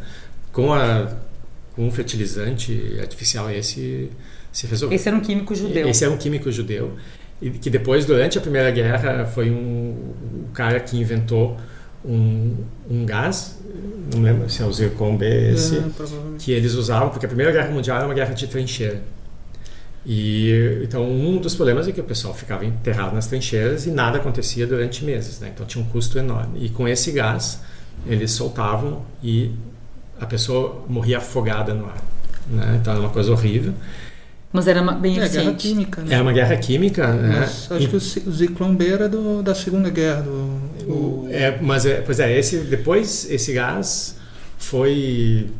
Com, 0.53 0.73
a, 0.73 1.13
com 1.75 1.87
um 1.87 1.91
fertilizante 1.91 2.97
artificial 3.01 3.51
esse 3.51 4.11
se 4.57 4.67
resolveu. 4.67 4.97
Esse 4.97 5.09
era 5.09 5.17
um 5.17 5.21
químico 5.21 5.55
judeu. 5.55 5.89
Esse 5.89 6.05
era 6.05 6.13
um 6.13 6.17
químico 6.17 6.51
judeu. 6.51 6.93
E 7.43 7.51
que 7.51 7.69
depois, 7.69 8.07
durante 8.07 8.39
a 8.39 8.41
Primeira 8.41 8.71
Guerra, 8.71 9.27
foi 9.27 9.51
um, 9.51 10.15
o 10.49 10.49
cara 10.55 10.81
que 10.81 10.97
inventou 10.97 11.59
um, 12.03 12.55
um 12.89 13.05
gás, 13.05 13.59
não 14.15 14.23
lembro 14.23 14.49
se 14.49 14.63
é 14.63 14.65
o 14.65 14.73
Zircon 14.73 15.17
B, 15.17 15.53
esse, 15.53 15.77
é, 15.77 15.83
que 16.39 16.53
eles 16.53 16.73
usavam, 16.73 17.11
porque 17.11 17.27
a 17.27 17.29
Primeira 17.29 17.53
Guerra 17.53 17.71
Mundial 17.71 17.99
era 17.99 18.07
uma 18.07 18.15
guerra 18.15 18.33
de 18.33 18.47
trincheira. 18.47 19.03
E 20.09 20.83
então 20.85 21.05
um 21.05 21.39
dos 21.39 21.57
problemas 21.57 21.89
é 21.89 21.93
que 21.93 22.01
o 22.01 22.05
pessoal 22.05 22.33
ficava 22.33 22.65
enterrado 22.65 23.13
nas 23.13 23.27
trincheiras 23.27 23.87
e 23.87 23.91
nada 23.91 24.19
acontecia 24.19 24.65
durante 24.65 25.05
meses, 25.05 25.41
né? 25.41 25.51
Então 25.53 25.67
tinha 25.67 25.83
um 25.83 25.89
custo 25.89 26.17
enorme. 26.17 26.65
E 26.65 26.69
com 26.69 26.87
esse 26.87 27.11
gás 27.11 27.61
eles 28.07 28.31
soltavam 28.31 29.03
e 29.21 29.51
a 30.21 30.25
pessoa 30.25 30.85
morria 30.89 31.19
afogada 31.19 31.75
no 31.75 31.87
ar, 31.87 32.01
né? 32.49 32.79
Então 32.81 32.93
era 32.93 33.03
uma 33.03 33.11
coisa 33.11 33.33
horrível. 33.33 33.75
Mas 34.53 34.69
era 34.69 34.81
bem 34.93 35.19
é, 35.19 35.25
eficiente. 35.25 35.45
guerra 35.45 35.57
química, 35.57 36.03
né? 36.03 36.15
Era 36.15 36.23
uma 36.23 36.33
guerra 36.33 36.57
química, 36.57 37.13
né? 37.13 37.41
Mas 37.41 37.73
acho 37.73 37.85
e... 37.85 37.89
que 37.89 37.97
o 37.97 38.33
Zyklon 38.33 38.77
B 38.77 38.89
era 38.89 39.09
do, 39.09 39.43
da 39.43 39.57
Segunda 39.57 39.91
Guerra. 39.91 40.23
Do, 40.23 40.31
o... 40.89 41.29
É, 41.33 41.59
mas 41.61 41.85
é, 41.85 42.01
pois 42.01 42.21
é, 42.21 42.39
esse, 42.39 42.59
depois 42.59 43.29
esse 43.29 43.53
gás 43.53 44.17
foi 44.57 45.51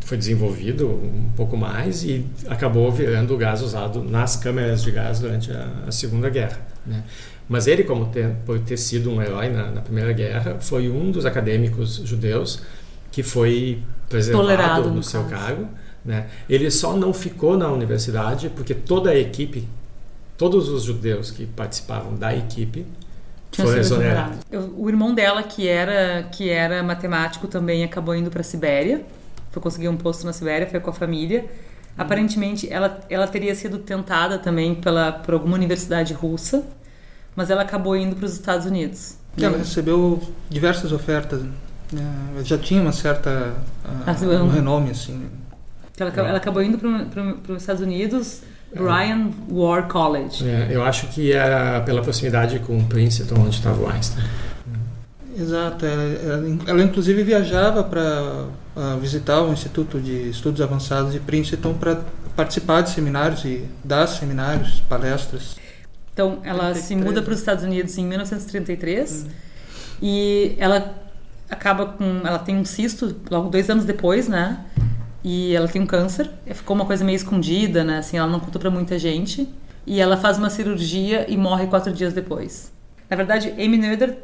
foi 0.00 0.16
desenvolvido 0.16 0.88
um 0.88 1.30
pouco 1.36 1.56
mais 1.56 2.02
e 2.02 2.24
acabou 2.48 2.90
virando 2.90 3.34
o 3.34 3.36
gás 3.36 3.62
usado 3.62 4.02
nas 4.02 4.36
câmeras 4.36 4.82
de 4.82 4.90
gás 4.90 5.20
durante 5.20 5.52
a, 5.52 5.68
a 5.86 5.92
Segunda 5.92 6.28
Guerra. 6.30 6.58
Né? 6.86 7.02
Mas 7.48 7.66
ele, 7.66 7.84
como 7.84 8.06
ter, 8.06 8.30
por 8.44 8.58
ter 8.60 8.76
sido 8.76 9.10
um 9.10 9.22
herói 9.22 9.48
na, 9.48 9.70
na, 9.70 9.80
Primeira 9.80 10.12
Guerra, 10.12 10.58
foi 10.60 10.88
um 10.88 11.10
dos 11.10 11.24
acadêmicos 11.24 11.96
judeus 12.04 12.62
que 13.10 13.22
foi 13.22 13.82
preservado 14.08 14.44
Tolerado, 14.44 14.88
no, 14.88 14.96
no 14.96 15.02
seu 15.02 15.24
cargo. 15.24 15.66
Né? 16.04 16.26
Ele 16.48 16.70
só 16.70 16.96
não 16.96 17.12
ficou 17.12 17.56
na 17.56 17.70
universidade 17.70 18.50
porque 18.50 18.74
toda 18.74 19.10
a 19.10 19.16
equipe, 19.16 19.66
todos 20.36 20.68
os 20.68 20.84
judeus 20.84 21.30
que 21.30 21.46
participavam 21.46 22.14
da 22.14 22.34
equipe, 22.34 22.86
foram 23.52 23.78
exonerados. 23.78 24.38
O 24.76 24.88
irmão 24.88 25.14
dela, 25.14 25.42
que 25.42 25.66
era, 25.66 26.22
que 26.24 26.50
era 26.50 26.82
matemático, 26.82 27.48
também 27.48 27.82
acabou 27.82 28.14
indo 28.14 28.30
para 28.30 28.40
a 28.40 28.44
Sibéria 28.44 29.02
conseguir 29.60 29.88
um 29.88 29.96
posto 29.96 30.24
na 30.24 30.32
Sibéria, 30.32 30.66
foi 30.66 30.80
com 30.80 30.90
a 30.90 30.92
família. 30.92 31.46
Aparentemente, 31.96 32.72
ela, 32.72 33.00
ela 33.10 33.26
teria 33.26 33.54
sido 33.54 33.78
tentada 33.78 34.38
também 34.38 34.74
pela, 34.74 35.10
por 35.10 35.34
alguma 35.34 35.56
universidade 35.56 36.14
russa, 36.14 36.64
mas 37.34 37.50
ela 37.50 37.62
acabou 37.62 37.96
indo 37.96 38.14
para 38.14 38.24
os 38.24 38.32
Estados 38.34 38.66
Unidos. 38.66 39.16
Ela 39.36 39.58
recebeu 39.58 40.22
diversas 40.48 40.92
ofertas. 40.92 41.42
Né? 41.92 42.02
Já 42.44 42.56
tinha 42.56 42.80
uma 42.80 42.92
certa 42.92 43.54
uh, 43.84 44.44
um 44.44 44.48
renome 44.48 44.90
assim. 44.90 45.26
Ela, 45.98 46.12
ela 46.16 46.36
acabou 46.36 46.62
indo 46.62 46.78
para 46.78 47.52
os 47.52 47.62
Estados 47.62 47.82
Unidos, 47.82 48.42
Ryan 48.72 49.30
War 49.50 49.88
College. 49.88 50.48
É, 50.48 50.68
eu 50.70 50.84
acho 50.84 51.08
que 51.08 51.32
era 51.32 51.80
pela 51.80 52.02
proximidade 52.02 52.60
com 52.60 52.84
Princeton, 52.84 53.34
onde 53.40 53.56
estava 53.56 53.80
o 53.80 53.88
Einstein. 53.88 54.24
Exato. 55.36 55.86
Ela, 55.86 56.02
ela, 56.02 56.58
ela 56.66 56.82
inclusive 56.82 57.22
viajava 57.22 57.82
para 57.82 58.46
uh, 58.78 58.98
visitar 58.98 59.42
o 59.42 59.52
Instituto 59.52 60.00
de 60.00 60.30
Estudos 60.30 60.60
Avançados 60.60 61.12
de 61.12 61.18
Princeton 61.18 61.74
para 61.74 62.02
participar 62.36 62.82
de 62.82 62.90
seminários 62.90 63.44
e 63.44 63.64
dar 63.82 64.06
seminários, 64.06 64.80
palestras. 64.88 65.56
Então, 66.12 66.38
ela 66.44 66.72
33. 66.72 66.84
se 66.84 66.96
muda 66.96 67.20
para 67.20 67.32
os 67.32 67.40
Estados 67.40 67.64
Unidos 67.64 67.98
em 67.98 68.04
1933 68.04 69.24
hum. 69.24 69.30
e 70.00 70.54
ela 70.58 70.94
acaba 71.50 71.86
com. 71.86 72.20
Ela 72.24 72.38
tem 72.38 72.56
um 72.56 72.64
cisto 72.64 73.16
logo 73.30 73.48
dois 73.48 73.68
anos 73.68 73.84
depois, 73.84 74.28
né? 74.28 74.64
E 75.22 75.54
ela 75.54 75.66
tem 75.66 75.82
um 75.82 75.86
câncer. 75.86 76.30
Ficou 76.46 76.76
uma 76.76 76.84
coisa 76.84 77.04
meio 77.04 77.16
escondida, 77.16 77.82
né? 77.82 77.98
Assim, 77.98 78.16
ela 78.16 78.28
não 78.28 78.40
contou 78.40 78.60
para 78.60 78.70
muita 78.70 78.98
gente. 78.98 79.48
E 79.86 80.00
ela 80.00 80.16
faz 80.16 80.38
uma 80.38 80.50
cirurgia 80.50 81.26
e 81.28 81.36
morre 81.36 81.66
quatro 81.66 81.92
dias 81.92 82.12
depois. 82.12 82.70
Na 83.08 83.16
verdade, 83.16 83.50
Amy 83.52 83.78
Noether 83.78 84.18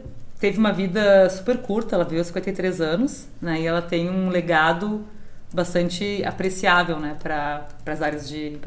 teve 0.44 0.58
uma 0.58 0.72
vida 0.72 1.30
super 1.30 1.56
curta. 1.56 1.94
Ela 1.94 2.04
viveu 2.04 2.22
53 2.22 2.78
anos, 2.78 3.26
né? 3.40 3.62
E 3.62 3.66
ela 3.66 3.80
tem 3.80 4.10
um 4.10 4.28
legado 4.28 5.02
bastante 5.50 6.22
apreciável, 6.22 7.00
né? 7.00 7.16
Para 7.22 7.66
as 7.86 8.02
áreas 8.02 8.28
de. 8.28 8.58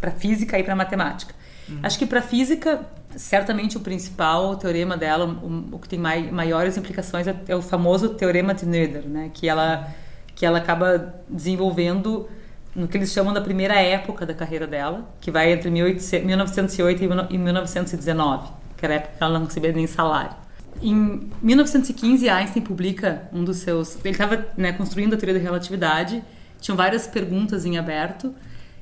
para 0.00 0.10
física 0.10 0.58
e 0.58 0.64
para 0.64 0.74
matemática. 0.74 1.32
Uhum. 1.68 1.78
Acho 1.84 1.96
que 2.00 2.04
para 2.04 2.20
física, 2.20 2.80
certamente 3.14 3.76
o 3.76 3.80
principal 3.80 4.56
teorema 4.56 4.96
dela, 4.96 5.24
o, 5.24 5.76
o 5.76 5.78
que 5.78 5.88
tem 5.88 6.00
mai, 6.00 6.28
maiores 6.32 6.76
implicações 6.76 7.28
é, 7.28 7.36
é, 7.46 7.54
o 7.54 7.62
famoso 7.62 8.08
teorema 8.08 8.52
de 8.52 8.66
Noether, 8.66 9.06
né? 9.06 9.30
Que 9.32 9.48
ela 9.48 9.88
que 10.34 10.44
ela 10.44 10.58
acaba 10.58 11.14
desenvolvendo 11.28 12.28
no 12.74 12.88
que 12.88 12.96
eles 12.96 13.12
chamam 13.12 13.32
da 13.32 13.40
primeira 13.40 13.74
época 13.74 14.26
da 14.26 14.34
carreira 14.34 14.66
dela, 14.66 15.08
que 15.20 15.30
vai 15.30 15.52
entre 15.52 15.70
1908 15.70 17.04
e 17.30 17.38
1919, 17.38 18.48
que 18.76 18.84
era 18.84 18.94
a 18.94 18.96
época 18.96 19.12
que 19.16 19.22
ela 19.22 19.38
não 19.38 19.44
recebia 19.44 19.72
nem 19.72 19.86
salário. 19.86 20.39
Em 20.82 21.28
1915, 21.42 22.28
Einstein 22.28 22.62
publica 22.62 23.28
um 23.32 23.44
dos 23.44 23.58
seus. 23.58 23.96
Ele 24.04 24.10
estava 24.10 24.46
né, 24.56 24.72
construindo 24.72 25.14
a 25.14 25.16
teoria 25.16 25.38
da 25.38 25.44
relatividade, 25.44 26.22
tinham 26.60 26.76
várias 26.76 27.06
perguntas 27.06 27.64
em 27.64 27.76
aberto, 27.76 28.34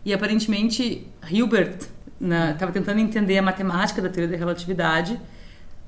e 0.05 0.13
aparentemente 0.13 1.07
Hilbert 1.29 1.79
estava 2.53 2.73
tentando 2.73 3.01
entender 3.01 3.39
a 3.39 3.43
matemática 3.43 4.03
da 4.03 4.09
teoria 4.09 4.33
da 4.33 4.39
relatividade. 4.39 5.21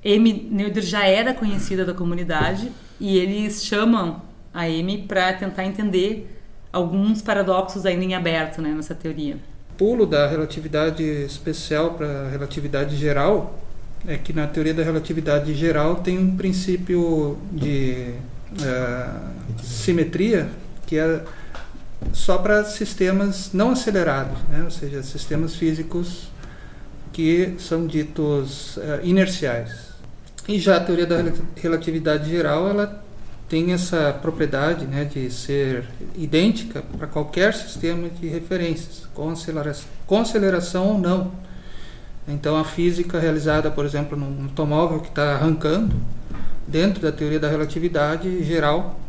M. 0.02 0.48
Noether 0.50 0.82
já 0.82 1.04
era 1.04 1.34
conhecida 1.34 1.84
da 1.84 1.92
comunidade 1.92 2.70
e 2.98 3.18
eles 3.18 3.64
chamam 3.64 4.22
a 4.52 4.68
M 4.68 5.04
para 5.06 5.32
tentar 5.34 5.64
entender 5.64 6.38
alguns 6.72 7.20
paradoxos 7.20 7.84
ainda 7.84 8.04
em 8.04 8.14
aberto 8.14 8.62
né, 8.62 8.70
nessa 8.70 8.94
teoria. 8.94 9.38
O 9.74 9.74
pulo 9.76 10.06
da 10.06 10.26
relatividade 10.26 11.02
especial 11.02 11.94
para 11.94 12.26
a 12.26 12.28
relatividade 12.28 12.96
geral 12.96 13.58
é 14.06 14.16
que 14.16 14.32
na 14.32 14.46
teoria 14.46 14.74
da 14.74 14.82
relatividade 14.82 15.54
geral 15.54 15.96
tem 15.96 16.18
um 16.18 16.36
princípio 16.36 17.38
de 17.52 18.14
uh, 18.52 19.62
simetria 19.62 20.48
que 20.86 20.98
é 20.98 21.22
só 22.12 22.38
para 22.38 22.64
sistemas 22.64 23.52
não 23.52 23.72
acelerados, 23.72 24.38
né? 24.48 24.62
ou 24.64 24.70
seja, 24.70 25.02
sistemas 25.02 25.54
físicos 25.54 26.30
que 27.12 27.54
são 27.58 27.86
ditos 27.86 28.76
uh, 28.78 29.00
inerciais. 29.02 29.90
E 30.48 30.58
já 30.58 30.78
a 30.78 30.80
teoria 30.80 31.06
da 31.06 31.22
relatividade 31.56 32.30
geral, 32.30 32.68
ela 32.68 33.04
tem 33.48 33.72
essa 33.72 34.12
propriedade 34.12 34.86
né, 34.86 35.04
de 35.04 35.30
ser 35.30 35.84
idêntica 36.16 36.82
para 36.96 37.06
qualquer 37.06 37.52
sistema 37.52 38.08
de 38.08 38.28
referências, 38.28 39.08
com 39.12 39.28
aceleração, 39.30 39.88
com 40.06 40.20
aceleração 40.20 40.86
ou 40.88 40.98
não. 40.98 41.32
Então, 42.32 42.56
a 42.56 42.64
física 42.64 43.18
realizada, 43.18 43.70
por 43.70 43.84
exemplo, 43.84 44.16
num 44.16 44.44
automóvel 44.44 45.00
que 45.00 45.08
está 45.08 45.34
arrancando, 45.34 45.94
dentro 46.66 47.02
da 47.02 47.10
teoria 47.10 47.40
da 47.40 47.48
relatividade 47.48 48.44
geral, 48.44 49.00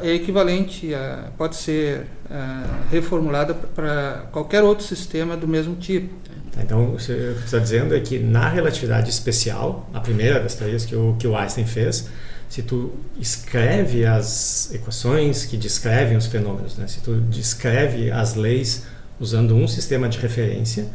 é 0.00 0.12
equivalente 0.14 0.94
a, 0.94 1.30
pode 1.38 1.56
ser 1.56 2.00
uh, 2.00 2.90
reformulada 2.90 3.54
para 3.54 4.26
qualquer 4.32 4.62
outro 4.62 4.84
sistema 4.84 5.36
do 5.36 5.46
mesmo 5.46 5.76
tipo. 5.76 6.14
Então, 6.58 6.92
o 6.92 6.96
que 6.96 7.02
você 7.02 7.34
está 7.44 7.58
dizendo 7.58 7.94
é 7.94 8.00
que 8.00 8.18
na 8.18 8.48
relatividade 8.48 9.08
especial, 9.08 9.88
a 9.94 10.00
primeira 10.00 10.38
das 10.40 10.54
teorias 10.54 10.84
que 10.84 10.94
o, 10.94 11.16
que 11.18 11.26
o 11.26 11.36
Einstein 11.36 11.64
fez, 11.64 12.08
se 12.48 12.62
tu 12.62 12.92
escreve 13.18 14.04
as 14.04 14.70
equações 14.74 15.46
que 15.46 15.56
descrevem 15.56 16.16
os 16.16 16.26
fenômenos, 16.26 16.76
né? 16.76 16.86
se 16.86 17.00
tu 17.00 17.14
descreve 17.14 18.10
as 18.10 18.34
leis 18.34 18.84
usando 19.18 19.54
um 19.54 19.66
sistema 19.66 20.06
de 20.06 20.18
referência, 20.18 20.86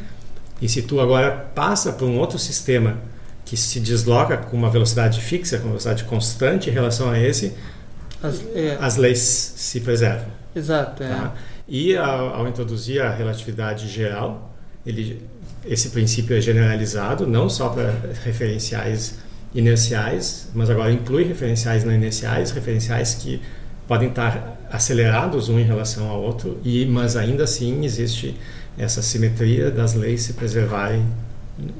e 0.62 0.68
se 0.68 0.82
tu 0.82 1.00
agora 1.00 1.32
passa 1.32 1.94
para 1.94 2.06
um 2.06 2.18
outro 2.18 2.40
sistema 2.40 2.98
que 3.46 3.56
se 3.56 3.80
desloca 3.80 4.38
com 4.38 4.58
uma 4.58 4.70
velocidade 4.70 5.22
fixa, 5.22 5.58
com 5.58 5.66
uma 5.66 5.72
velocidade 5.72 6.04
constante 6.04 6.70
em 6.70 6.74
relação 6.74 7.10
a 7.10 7.20
esse, 7.20 7.54
as, 8.22 8.44
é, 8.54 8.78
as 8.80 8.98
leis 8.98 9.20
se 9.20 9.80
preservam. 9.80 10.28
Exato. 10.56 11.04
É. 11.04 11.08
Tá? 11.08 11.34
E 11.68 11.96
ao, 11.96 12.36
ao, 12.36 12.48
introduzir 12.48 13.02
a 13.02 13.10
relatividade 13.14 13.88
geral, 13.88 14.54
ele, 14.86 15.22
esse 15.66 15.90
princípio 15.90 16.36
é 16.36 16.42
generalizado 16.42 17.28
não 17.28 17.50
só 17.50 17.70
para 17.70 17.94
referenciais 18.24 19.16
inerciais, 19.54 20.50
mas 20.54 20.70
agora 20.70 20.92
inclui 20.92 21.24
referenciais 21.24 21.84
não 21.84 21.94
inerciais, 21.94 22.52
referenciais 22.52 23.14
que 23.16 23.42
podem 23.88 24.10
estar 24.10 24.58
acelerados 24.70 25.48
um 25.48 25.58
em 25.58 25.64
relação 25.64 26.10
ao 26.10 26.22
outro, 26.22 26.60
e 26.64 26.86
mas 26.86 27.16
ainda 27.16 27.46
assim 27.46 27.86
existe 27.86 28.36
essa 28.77 29.01
simetria 29.01 29.72
das 29.72 29.93
leis 29.93 30.22
se 30.22 30.34
preservarem 30.34 31.05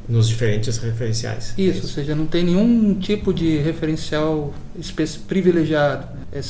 nos 0.10 0.28
diferentes 0.28 0.78
referenciais. 0.78 1.54
Isso, 1.58 1.60
é 1.60 1.64
isso, 1.64 1.82
ou 1.84 1.88
seja, 1.88 2.16
não 2.16 2.26
tem 2.26 2.44
nenhum 2.44 2.96
tipo 2.96 3.34
de 3.34 3.58
referencial 3.58 4.54
privilegiado. 5.28 6.08
É 6.32 6.42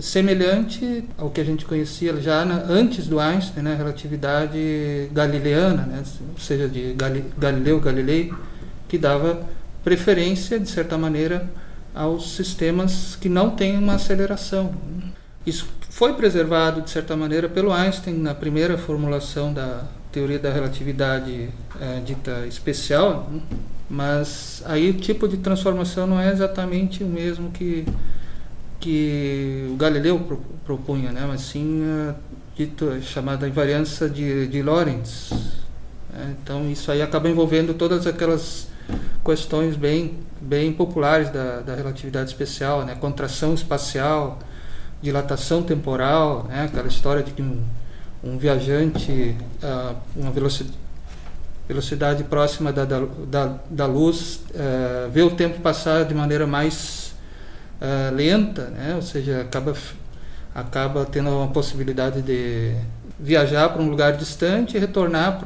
semelhante 0.00 1.04
ao 1.18 1.30
que 1.30 1.40
a 1.40 1.44
gente 1.44 1.66
conhecia 1.66 2.18
já 2.20 2.44
na, 2.44 2.64
antes 2.64 3.06
do 3.06 3.20
Einstein, 3.20 3.62
né, 3.62 3.74
relatividade 3.74 5.08
galileana, 5.12 5.82
né, 5.82 6.02
ou 6.32 6.40
seja, 6.40 6.66
de 6.66 6.94
Galileu 7.38 7.78
Galilei, 7.78 8.32
que 8.88 8.96
dava 8.96 9.46
preferência, 9.84 10.58
de 10.58 10.70
certa 10.70 10.96
maneira, 10.96 11.46
aos 11.94 12.36
sistemas 12.36 13.16
que 13.20 13.28
não 13.28 13.50
têm 13.50 13.76
uma 13.76 13.94
aceleração. 13.94 14.74
Isso 15.46 15.66
foi 15.90 16.14
preservado, 16.14 16.82
de 16.82 16.90
certa 16.90 17.16
maneira, 17.16 17.48
pelo 17.48 17.72
Einstein 17.72 18.14
na 18.14 18.34
primeira 18.34 18.78
formulação 18.78 19.52
da 19.52 19.84
teoria 20.12 20.38
da 20.38 20.52
relatividade 20.52 21.48
é, 21.80 22.00
dita 22.00 22.46
especial, 22.46 23.30
mas 23.88 24.62
aí 24.66 24.90
o 24.90 24.94
tipo 24.94 25.26
de 25.26 25.38
transformação 25.38 26.06
não 26.06 26.20
é 26.20 26.30
exatamente 26.30 27.02
o 27.02 27.06
mesmo 27.06 27.50
que 27.50 27.86
que 28.82 29.68
o 29.70 29.76
Galileu 29.76 30.40
propunha, 30.64 31.12
né? 31.12 31.24
mas 31.26 31.42
sim 31.42 31.84
a 31.84 32.14
dito, 32.56 33.00
chamada 33.00 33.46
invariância 33.46 34.08
de, 34.08 34.48
de 34.48 34.60
Lorentz. 34.60 35.30
Né? 36.12 36.34
Então 36.42 36.68
isso 36.68 36.90
aí 36.90 37.00
acaba 37.00 37.28
envolvendo 37.28 37.74
todas 37.74 38.08
aquelas 38.08 38.66
questões 39.24 39.76
bem 39.76 40.18
bem 40.40 40.72
populares 40.72 41.30
da, 41.30 41.60
da 41.60 41.76
relatividade 41.76 42.30
especial, 42.30 42.84
né? 42.84 42.96
contração 42.96 43.54
espacial, 43.54 44.40
dilatação 45.02 45.62
temporal, 45.62 46.46
né? 46.48 46.64
aquela 46.64 46.86
história 46.86 47.22
de 47.22 47.32
que 47.32 47.42
um, 47.42 47.60
um 48.22 48.38
viajante 48.38 49.36
a 49.62 49.94
uma 50.14 50.30
velocidade, 50.30 50.78
velocidade 51.66 52.24
próxima 52.24 52.72
da, 52.72 52.84
da, 52.84 53.58
da 53.68 53.86
luz 53.86 54.40
uh, 54.50 55.10
vê 55.10 55.22
o 55.22 55.30
tempo 55.32 55.60
passar 55.60 56.04
de 56.04 56.14
maneira 56.14 56.46
mais 56.46 57.14
uh, 57.80 58.14
lenta, 58.14 58.66
né? 58.66 58.94
ou 58.94 59.02
seja, 59.02 59.40
acaba, 59.40 59.74
acaba 60.54 61.04
tendo 61.04 61.30
uma 61.30 61.48
possibilidade 61.48 62.22
de 62.22 62.76
viajar 63.18 63.70
para 63.70 63.82
um 63.82 63.90
lugar 63.90 64.16
distante 64.16 64.76
e 64.76 64.80
retornar 64.80 65.42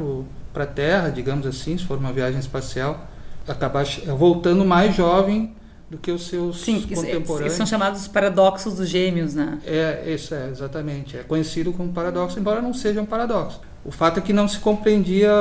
para 0.53 0.65
a 0.65 0.67
Terra, 0.67 1.09
digamos 1.09 1.47
assim, 1.47 1.79
se 1.79 1.85
for 1.85 1.99
uma 1.99 2.13
viagem 2.13 2.41
espacial, 2.41 3.07
acabar 3.49 3.87
voltando 4.17 4.65
mais 4.65 4.95
jovem 4.95 5.56
do 5.91 5.97
que 5.99 6.11
os 6.11 6.27
seus 6.27 6.63
Sim, 6.63 6.81
contemporâneos. 6.83 7.53
Sim, 7.53 7.59
são 7.59 7.67
chamados 7.67 8.09
paradoxos 8.09 8.75
dos 8.75 8.89
gêmeos, 8.89 9.35
né? 9.35 9.59
É, 9.65 10.13
isso 10.13 10.35
é, 10.35 10.49
exatamente. 10.51 11.17
É 11.17 11.23
conhecido 11.23 11.73
como 11.73 11.93
paradoxo, 11.93 12.39
embora 12.39 12.61
não 12.61 12.75
seja 12.75 13.01
um 13.01 13.07
paradoxo. 13.07 13.61
O 13.85 13.93
fato 13.93 14.19
é 14.19 14.21
que 14.21 14.33
não 14.33 14.49
se 14.49 14.59
compreendia 14.59 15.33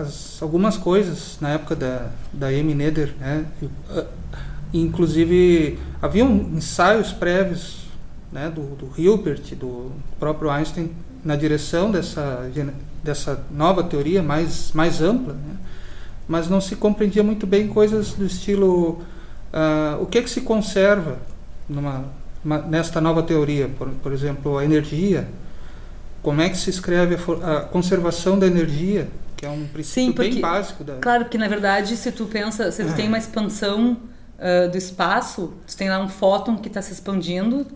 as, 0.00 0.42
algumas 0.42 0.76
coisas 0.76 1.38
na 1.40 1.50
época 1.50 1.76
da, 1.76 2.10
da 2.32 2.48
Amy 2.48 2.74
Neder, 2.74 3.14
né? 3.20 3.46
Inclusive, 4.74 5.78
haviam 6.02 6.28
ensaios 6.28 7.12
prévios 7.12 7.86
né, 8.32 8.50
do, 8.50 8.62
do 8.74 8.90
Hilbert, 9.00 9.54
do 9.54 9.92
próprio 10.18 10.50
Einstein, 10.50 10.90
na 11.24 11.36
direção 11.36 11.90
dessa, 11.90 12.50
dessa 13.02 13.44
nova 13.50 13.84
teoria 13.84 14.22
mais, 14.22 14.72
mais 14.72 15.00
ampla, 15.00 15.34
né? 15.34 15.56
mas 16.26 16.48
não 16.48 16.60
se 16.60 16.74
compreendia 16.74 17.22
muito 17.22 17.46
bem 17.46 17.68
coisas 17.68 18.12
do 18.12 18.26
estilo 18.26 19.00
uh, 19.52 20.02
o 20.02 20.06
que, 20.06 20.18
é 20.18 20.22
que 20.22 20.30
se 20.30 20.42
conserva 20.42 21.18
numa, 21.68 22.04
uma, 22.44 22.58
nesta 22.58 23.00
nova 23.00 23.22
teoria, 23.22 23.68
por, 23.68 23.88
por, 23.88 24.12
exemplo, 24.12 24.58
a 24.58 24.64
energia, 24.64 25.28
como 26.22 26.40
é 26.40 26.48
que 26.48 26.56
se 26.56 26.70
escreve 26.70 27.16
a, 27.16 27.56
a 27.56 27.60
conservação 27.62 28.38
da 28.38 28.46
energia, 28.46 29.08
que 29.36 29.44
é 29.44 29.50
um 29.50 29.66
princípio 29.66 30.06
Sim, 30.06 30.12
porque, 30.12 30.30
bem 30.30 30.40
básico. 30.40 30.82
Da... 30.82 30.94
Claro, 30.96 31.24
porque 31.24 31.38
na 31.38 31.48
verdade, 31.48 31.96
se 31.96 32.10
tu 32.12 32.26
pensa, 32.26 32.70
se 32.72 32.84
tu 32.84 32.94
tem 32.94 33.08
uma 33.08 33.18
expansão 33.18 33.98
uh, 34.38 34.70
do 34.70 34.78
espaço, 34.78 35.54
você 35.66 35.76
tem 35.76 35.88
lá 35.88 36.00
um 36.00 36.08
fóton 36.08 36.56
que 36.56 36.68
está 36.68 36.80
se 36.80 36.92
expandindo, 36.92 37.66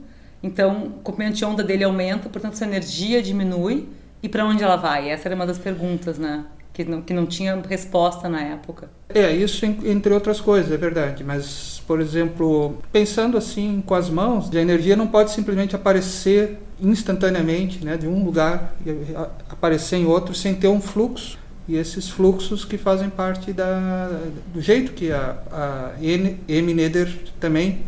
então 0.42 0.86
o 0.86 0.90
comprimento 1.02 1.36
de 1.36 1.44
onda 1.44 1.62
dele 1.62 1.84
aumenta, 1.84 2.28
portanto 2.28 2.56
sua 2.56 2.66
energia 2.66 3.22
diminui, 3.22 3.88
E 4.22 4.28
para 4.28 4.44
onde 4.44 4.62
ela 4.62 4.76
vai? 4.76 5.10
Essa 5.10 5.28
era 5.28 5.34
uma 5.34 5.46
das 5.46 5.58
perguntas, 5.58 6.18
né? 6.18 6.44
Que 6.84 6.90
não, 6.90 7.02
que 7.02 7.12
não 7.12 7.26
tinha 7.26 7.60
resposta 7.68 8.28
na 8.28 8.40
época. 8.40 8.88
É, 9.08 9.30
isso 9.30 9.66
entre 9.66 10.14
outras 10.14 10.40
coisas, 10.40 10.72
é 10.72 10.76
verdade. 10.76 11.22
Mas, 11.22 11.82
por 11.86 12.00
exemplo, 12.00 12.78
pensando 12.92 13.36
assim 13.36 13.82
com 13.84 13.94
as 13.94 14.08
mãos, 14.08 14.50
a 14.54 14.60
energia 14.60 14.96
não 14.96 15.06
pode 15.06 15.30
simplesmente 15.30 15.76
aparecer 15.76 16.58
instantaneamente, 16.80 17.84
né, 17.84 17.96
de 17.96 18.06
um 18.06 18.24
lugar 18.24 18.74
e 18.86 19.14
aparecer 19.50 19.96
em 19.96 20.06
outro 20.06 20.34
sem 20.34 20.54
ter 20.54 20.68
um 20.68 20.80
fluxo. 20.80 21.38
E 21.68 21.76
esses 21.76 22.08
fluxos 22.08 22.64
que 22.64 22.78
fazem 22.78 23.10
parte 23.10 23.52
da, 23.52 24.10
do 24.52 24.60
jeito 24.60 24.92
que 24.92 25.12
a, 25.12 25.36
a 25.52 25.90
M. 26.02 26.74
Neder 26.74 27.08
também 27.38 27.82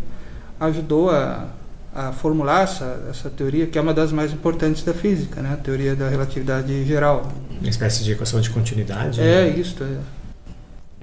ajudou 0.61 1.11
a, 1.11 1.49
a 1.94 2.12
formular 2.12 2.62
essa, 2.62 3.06
essa 3.11 3.28
teoria, 3.28 3.66
que 3.66 3.78
é 3.78 3.80
uma 3.80 3.92
das 3.92 4.12
mais 4.12 4.32
importantes 4.32 4.84
da 4.84 4.94
física, 4.94 5.42
né? 5.42 5.54
a 5.54 5.56
teoria 5.56 5.96
da 5.96 6.08
relatividade 6.08 6.84
geral. 6.84 7.32
Uma 7.62 7.71
espécie 7.71 8.02
de 8.02 8.12
equação 8.12 8.40
de 8.40 8.50
continuidade. 8.50 9.21
É, 9.21 9.45
né? 9.45 9.57
isso. 9.57 9.83
É. 9.83 9.99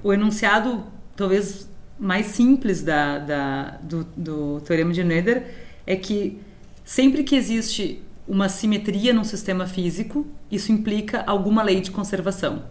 O 0.04 0.14
enunciado, 0.14 0.84
talvez 1.16 1.68
mais 1.98 2.28
simples 2.28 2.82
da, 2.82 3.20
da, 3.20 3.78
do, 3.82 4.06
do 4.16 4.62
teorema 4.62 4.94
de 4.94 5.04
Noether 5.04 5.48
é 5.88 5.96
que 5.96 6.40
sempre 6.84 7.24
que 7.24 7.36
existe 7.36 8.02
uma 8.28 8.48
simetria 8.48 9.14
num 9.14 9.24
sistema 9.24 9.66
físico, 9.66 10.26
isso 10.52 10.72
implica 10.72 11.24
alguma 11.26 11.64
lei 11.64 11.82
de 11.82 11.92
conservação. 11.92 12.64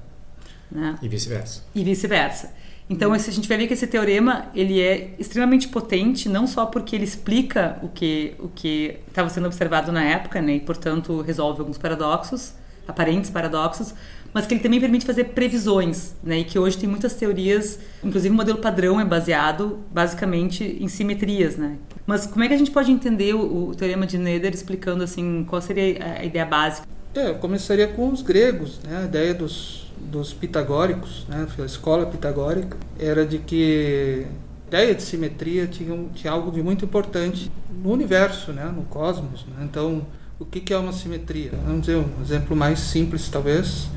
Né? 0.71 0.97
E 1.03 1.09
vice-versa. 1.09 1.65
E 1.75 1.83
vice-versa. 1.83 2.53
Então, 2.91 3.13
a 3.13 3.19
gente 3.19 3.47
vai 3.47 3.59
ver 3.59 3.67
que 3.67 3.75
esse 3.75 3.87
teorema 3.87 4.47
ele 4.55 4.81
é 4.81 5.15
extremamente 5.19 5.69
potente, 5.69 6.29
não 6.29 6.47
só 6.47 6.65
porque 6.65 6.97
ele 6.97 7.05
explica 7.05 7.79
o 7.83 7.89
que 7.89 8.35
o 8.39 8.49
que 8.49 8.99
estava 9.07 9.29
sendo 9.29 9.47
observado 9.47 9.93
na 9.93 10.03
época, 10.03 10.41
né, 10.41 10.55
e 10.55 10.61
portanto 10.61 11.21
resolve 11.21 11.61
alguns 11.61 11.77
paradoxos, 11.77 12.55
aparentes 12.89 13.31
paradoxos, 13.31 13.95
mas 14.33 14.47
que 14.47 14.55
ele 14.55 14.61
também 14.61 14.81
permite 14.81 15.07
fazer 15.07 15.25
previsões, 15.25 16.15
né, 16.23 16.41
e 16.41 16.45
que 16.45 16.59
hoje 16.59 16.77
tem 16.77 16.89
muitas 16.89 17.15
teorias, 17.15 17.79
inclusive 18.03 18.33
o 18.33 18.37
modelo 18.37 18.59
padrão 18.59 19.01
é 19.01 19.05
baseado 19.05 19.79
basicamente 19.93 20.65
em 20.81 20.89
simetrias, 20.89 21.57
né. 21.57 21.77
Mas 22.07 22.27
como 22.27 22.43
é 22.43 22.49
que 22.49 22.55
a 22.55 22.59
gente 22.59 22.71
pode 22.71 22.91
entender 22.91 23.35
o, 23.35 23.69
o 23.69 23.75
teorema 23.75 24.07
de 24.07 24.19
Noether 24.19 24.53
explicando 24.53 25.05
assim 25.05 25.45
qual 25.49 25.63
seria 25.63 26.19
a 26.21 26.25
ideia 26.25 26.45
básica? 26.45 26.87
É, 27.15 27.31
eu 27.31 27.35
começaria 27.37 27.89
com 27.89 28.11
os 28.11 28.23
gregos, 28.23 28.81
né, 28.81 29.03
a 29.03 29.05
ideia 29.05 29.35
dos 29.35 29.89
dos 30.01 30.33
pitagóricos, 30.33 31.27
né, 31.29 31.47
a 31.59 31.65
escola 31.65 32.07
pitagórica, 32.07 32.77
era 32.99 33.27
de 33.27 33.39
que 33.39 34.27
a 34.65 34.69
ideia 34.69 34.95
de 34.95 35.03
simetria 35.03 35.67
tinha, 35.67 36.07
tinha 36.15 36.33
algo 36.33 36.51
de 36.51 36.63
muito 36.63 36.85
importante 36.85 37.51
no 37.71 37.93
universo, 37.93 38.53
né, 38.53 38.65
no 38.75 38.83
cosmos. 38.83 39.45
Né? 39.47 39.65
Então, 39.65 40.07
o 40.41 40.45
que, 40.45 40.61
que 40.61 40.73
é 40.73 40.79
uma 40.79 40.93
simetria? 40.93 41.51
Vamos 41.67 41.83
dizer, 41.83 41.97
um 41.97 42.23
exemplo 42.23 42.57
mais 42.57 42.79
simples, 42.79 43.29
talvez, 43.29 43.89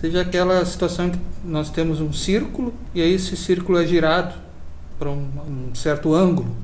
seja 0.00 0.22
aquela 0.22 0.64
situação 0.64 1.08
em 1.08 1.10
que 1.10 1.18
nós 1.44 1.70
temos 1.70 2.00
um 2.00 2.12
círculo 2.12 2.72
e 2.94 3.02
aí 3.02 3.12
esse 3.12 3.36
círculo 3.36 3.78
é 3.78 3.86
girado 3.86 4.34
para 4.98 5.10
um, 5.10 5.28
um 5.46 5.74
certo 5.74 6.14
ângulo. 6.14 6.56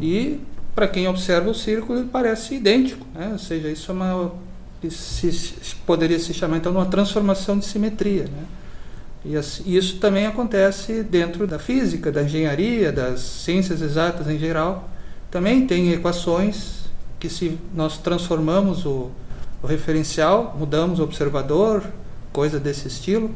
E, 0.00 0.40
para 0.74 0.88
quem 0.88 1.06
observa 1.06 1.50
o 1.50 1.54
círculo, 1.54 1.98
ele 1.98 2.08
parece 2.10 2.54
idêntico. 2.54 3.06
Né? 3.14 3.30
Ou 3.32 3.38
seja, 3.38 3.68
isso 3.68 3.90
é 3.90 3.94
uma 3.94 4.32
se, 4.88 5.74
poderia 5.84 6.18
se 6.18 6.32
chamar 6.32 6.58
então 6.58 6.72
de 6.72 6.78
uma 6.78 6.86
transformação 6.86 7.58
de 7.58 7.66
simetria. 7.66 8.24
Né? 8.24 8.44
E 9.66 9.76
isso 9.76 9.98
também 9.98 10.26
acontece 10.26 11.02
dentro 11.02 11.46
da 11.46 11.58
física, 11.58 12.12
da 12.12 12.22
engenharia, 12.22 12.92
das 12.92 13.20
ciências 13.20 13.82
exatas 13.82 14.28
em 14.28 14.38
geral. 14.38 14.88
Também 15.30 15.66
tem 15.66 15.92
equações 15.92 16.77
que 17.18 17.28
se 17.28 17.58
nós 17.74 17.98
transformamos 17.98 18.84
o, 18.86 19.10
o 19.62 19.66
referencial, 19.66 20.56
mudamos 20.58 21.00
o 21.00 21.02
observador, 21.02 21.82
coisa 22.32 22.60
desse 22.60 22.86
estilo, 22.88 23.34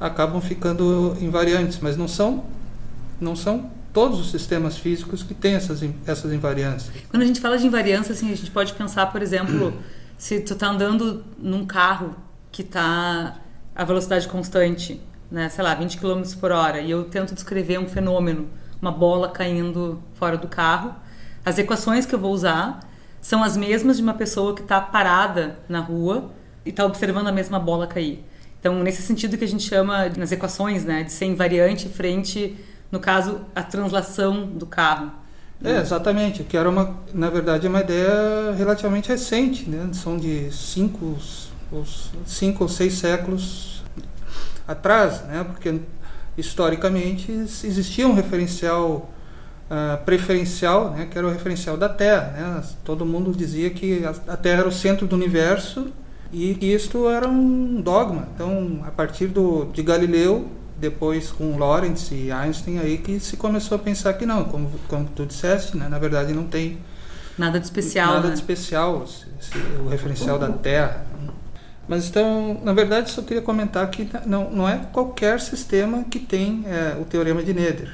acabam 0.00 0.40
ficando 0.40 1.16
invariantes, 1.20 1.78
mas 1.80 1.96
não 1.96 2.08
são 2.08 2.44
não 3.20 3.36
são 3.36 3.70
todos 3.92 4.18
os 4.18 4.30
sistemas 4.32 4.76
físicos 4.76 5.22
que 5.22 5.34
têm 5.34 5.54
essas 5.54 5.80
essas 6.06 6.32
invariâncias. 6.32 6.92
Quando 7.08 7.22
a 7.22 7.26
gente 7.26 7.40
fala 7.40 7.56
de 7.56 7.66
invariância, 7.66 8.12
assim, 8.12 8.32
a 8.32 8.36
gente 8.36 8.50
pode 8.50 8.72
pensar, 8.74 9.06
por 9.12 9.22
exemplo, 9.22 9.74
se 10.18 10.40
tu 10.40 10.56
tá 10.56 10.68
andando 10.68 11.24
num 11.38 11.64
carro 11.64 12.16
que 12.50 12.64
tá 12.64 13.36
a 13.74 13.84
velocidade 13.84 14.26
constante, 14.28 15.00
né, 15.30 15.48
sei 15.48 15.62
lá, 15.64 15.74
20 15.74 15.98
km 15.98 16.22
por 16.40 16.50
hora, 16.50 16.80
e 16.80 16.90
eu 16.90 17.04
tento 17.04 17.34
descrever 17.34 17.78
um 17.78 17.88
fenômeno, 17.88 18.48
uma 18.80 18.92
bola 18.92 19.28
caindo 19.28 20.02
fora 20.14 20.36
do 20.36 20.48
carro, 20.48 20.94
as 21.44 21.58
equações 21.58 22.04
que 22.04 22.14
eu 22.14 22.18
vou 22.18 22.32
usar 22.32 22.80
são 23.22 23.42
as 23.42 23.56
mesmas 23.56 23.96
de 23.96 24.02
uma 24.02 24.14
pessoa 24.14 24.54
que 24.54 24.60
está 24.60 24.80
parada 24.80 25.60
na 25.68 25.80
rua 25.80 26.30
e 26.66 26.70
está 26.70 26.84
observando 26.84 27.28
a 27.28 27.32
mesma 27.32 27.58
bola 27.58 27.86
cair. 27.86 28.22
Então, 28.58 28.82
nesse 28.82 29.00
sentido 29.00 29.38
que 29.38 29.44
a 29.44 29.48
gente 29.48 29.62
chama 29.62 30.08
nas 30.10 30.32
equações, 30.32 30.84
né, 30.84 31.04
de 31.04 31.12
ser 31.12 31.26
invariante 31.26 31.88
frente, 31.88 32.56
no 32.90 33.00
caso, 33.00 33.40
a 33.54 33.62
translação 33.62 34.46
do 34.46 34.66
carro. 34.66 35.12
É, 35.64 35.78
exatamente, 35.78 36.42
que 36.42 36.56
era 36.56 36.68
uma, 36.68 36.98
na 37.14 37.30
verdade, 37.30 37.66
uma 37.68 37.80
ideia 37.80 38.52
relativamente 38.58 39.08
recente, 39.08 39.70
né? 39.70 39.88
São 39.92 40.16
de 40.16 40.52
cinco, 40.52 41.16
cinco 42.26 42.64
ou 42.64 42.68
seis 42.68 42.94
séculos 42.94 43.84
atrás, 44.66 45.22
né? 45.22 45.44
Porque 45.44 45.80
historicamente 46.36 47.30
existia 47.30 48.06
um 48.08 48.14
referencial 48.14 49.08
uh, 49.72 50.04
preferencial, 50.04 50.90
né? 50.90 51.08
Que 51.10 51.16
era 51.16 51.26
o 51.26 51.30
referencial 51.30 51.76
da 51.76 51.88
Terra, 51.88 52.34
né? 52.36 52.62
Todo 52.84 53.06
mundo 53.06 53.32
dizia 53.32 53.70
que 53.70 54.04
a 54.04 54.36
Terra 54.36 54.60
era 54.60 54.68
o 54.68 54.72
centro 54.72 55.06
do 55.06 55.16
universo 55.16 55.88
e 56.30 56.54
que 56.54 56.66
isto 56.66 57.08
era 57.08 57.26
um 57.26 57.80
dogma. 57.80 58.28
Então, 58.34 58.82
a 58.86 58.90
partir 58.90 59.28
do, 59.28 59.66
de 59.72 59.82
Galileu 59.82 60.46
depois 60.78 61.30
com 61.30 61.56
Lorentz 61.56 62.10
e 62.10 62.32
Einstein 62.32 62.80
aí 62.80 62.98
que 62.98 63.20
se 63.20 63.36
começou 63.36 63.76
a 63.76 63.78
pensar 63.78 64.14
que 64.14 64.26
não, 64.26 64.42
como, 64.42 64.68
como 64.88 65.08
tu 65.14 65.24
disseste, 65.24 65.76
né, 65.76 65.88
na 65.88 65.96
verdade 65.96 66.32
não 66.32 66.42
tem 66.42 66.80
nada 67.38 67.60
de 67.60 67.66
especial, 67.66 68.14
nada 68.14 68.28
né? 68.28 68.34
de 68.34 68.40
especial, 68.40 69.04
esse, 69.04 69.56
o 69.84 69.88
referencial 69.88 70.40
da 70.40 70.48
Terra. 70.48 71.06
Mas 71.86 72.08
então, 72.08 72.60
na 72.64 72.72
verdade, 72.72 73.10
só 73.10 73.22
queria 73.22 73.42
comentar 73.42 73.88
que 73.90 74.08
não, 74.26 74.50
não 74.50 74.68
é 74.68 74.80
qualquer 74.92 75.40
sistema 75.40 76.04
que 76.04 76.18
tem 76.18 76.64
é, 76.66 76.96
o 77.00 77.04
teorema 77.04 77.42
de 77.42 77.52
Noether. 77.52 77.92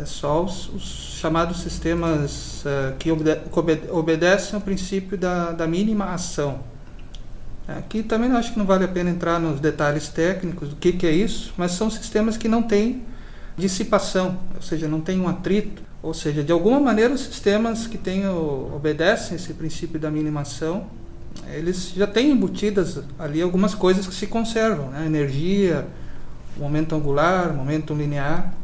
É 0.00 0.04
só 0.04 0.44
os, 0.44 0.68
os 0.68 1.18
chamados 1.18 1.60
sistemas 1.60 2.62
uh, 2.64 2.96
que 2.98 3.10
obede 3.10 3.90
obedecem 3.90 4.54
ao 4.54 4.60
princípio 4.60 5.18
da, 5.18 5.50
da 5.50 5.66
mínima 5.66 6.06
ação. 6.06 6.60
Aqui 7.66 8.02
também 8.02 8.30
acho 8.32 8.52
que 8.52 8.58
não 8.58 8.64
vale 8.64 8.84
a 8.84 8.88
pena 8.88 9.10
entrar 9.10 9.38
nos 9.38 9.60
detalhes 9.60 10.08
técnicos 10.08 10.70
do 10.70 10.76
que, 10.76 10.92
que 10.92 11.06
é 11.06 11.10
isso, 11.10 11.52
mas 11.56 11.72
são 11.72 11.90
sistemas 11.90 12.36
que 12.36 12.48
não 12.48 12.62
têm 12.62 13.02
dissipação, 13.56 14.38
ou 14.54 14.62
seja, 14.62 14.88
não 14.88 15.00
tem 15.00 15.20
um 15.20 15.28
atrito, 15.28 15.82
ou 16.00 16.14
seja, 16.14 16.42
de 16.42 16.52
alguma 16.52 16.78
maneira 16.78 17.12
os 17.12 17.20
sistemas 17.20 17.86
que 17.86 17.98
têm, 17.98 18.26
obedecem 18.26 19.36
esse 19.36 19.52
princípio 19.52 19.98
da 19.98 20.10
minimação, 20.10 20.86
eles 21.52 21.92
já 21.94 22.06
têm 22.06 22.30
embutidas 22.30 23.00
ali 23.18 23.42
algumas 23.42 23.74
coisas 23.74 24.06
que 24.06 24.14
se 24.14 24.26
conservam, 24.26 24.90
né? 24.90 25.04
energia, 25.04 25.86
momento 26.56 26.94
angular, 26.94 27.52
momento 27.52 27.94
linear. 27.94 28.54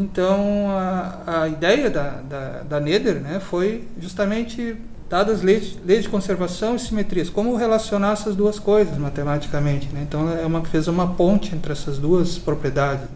Então 0.00 0.70
a, 0.70 1.42
a 1.42 1.48
ideia 1.48 1.88
da, 1.88 2.08
da, 2.22 2.62
da 2.62 2.80
Nether 2.80 3.20
né, 3.20 3.40
foi 3.40 3.86
justamente 4.00 4.76
dadas 5.08 5.42
leis, 5.42 5.78
leis 5.84 6.02
de 6.02 6.08
conservação 6.08 6.74
e 6.74 6.78
simetrias, 6.78 7.30
como 7.30 7.54
relacionar 7.54 8.12
essas 8.12 8.34
duas 8.34 8.58
coisas 8.58 8.96
matematicamente. 8.98 9.88
Né? 9.88 10.02
Então, 10.02 10.28
é 10.28 10.44
uma, 10.44 10.64
fez 10.64 10.88
uma 10.88 11.14
ponte 11.14 11.54
entre 11.54 11.72
essas 11.72 11.98
duas 11.98 12.38
propriedades. 12.38 13.06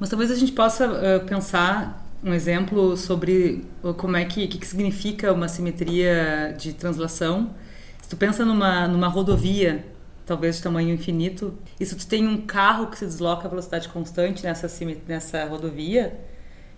Mas 0.00 0.10
talvez 0.10 0.30
a 0.30 0.34
gente 0.34 0.52
possa 0.52 0.88
uh, 0.88 1.24
pensar 1.26 2.04
um 2.24 2.34
exemplo 2.34 2.96
sobre 2.96 3.64
como 3.96 4.16
é 4.16 4.24
que, 4.24 4.48
que, 4.48 4.58
que 4.58 4.66
significa 4.66 5.32
uma 5.32 5.48
simetria 5.48 6.54
de 6.58 6.72
translação. 6.72 7.50
Se 8.02 8.08
tu 8.08 8.16
pensa 8.16 8.44
numa, 8.44 8.88
numa 8.88 9.06
rodovia, 9.06 9.84
talvez 10.26 10.56
de 10.56 10.62
tamanho 10.62 10.92
infinito, 10.92 11.54
e 11.78 11.86
se 11.86 11.94
tu 11.94 12.06
tem 12.06 12.26
um 12.26 12.38
carro 12.38 12.88
que 12.88 12.98
se 12.98 13.06
desloca 13.06 13.46
a 13.46 13.48
velocidade 13.48 13.88
constante 13.88 14.42
nessa, 14.42 14.68
nessa 15.06 15.44
rodovia, 15.46 16.18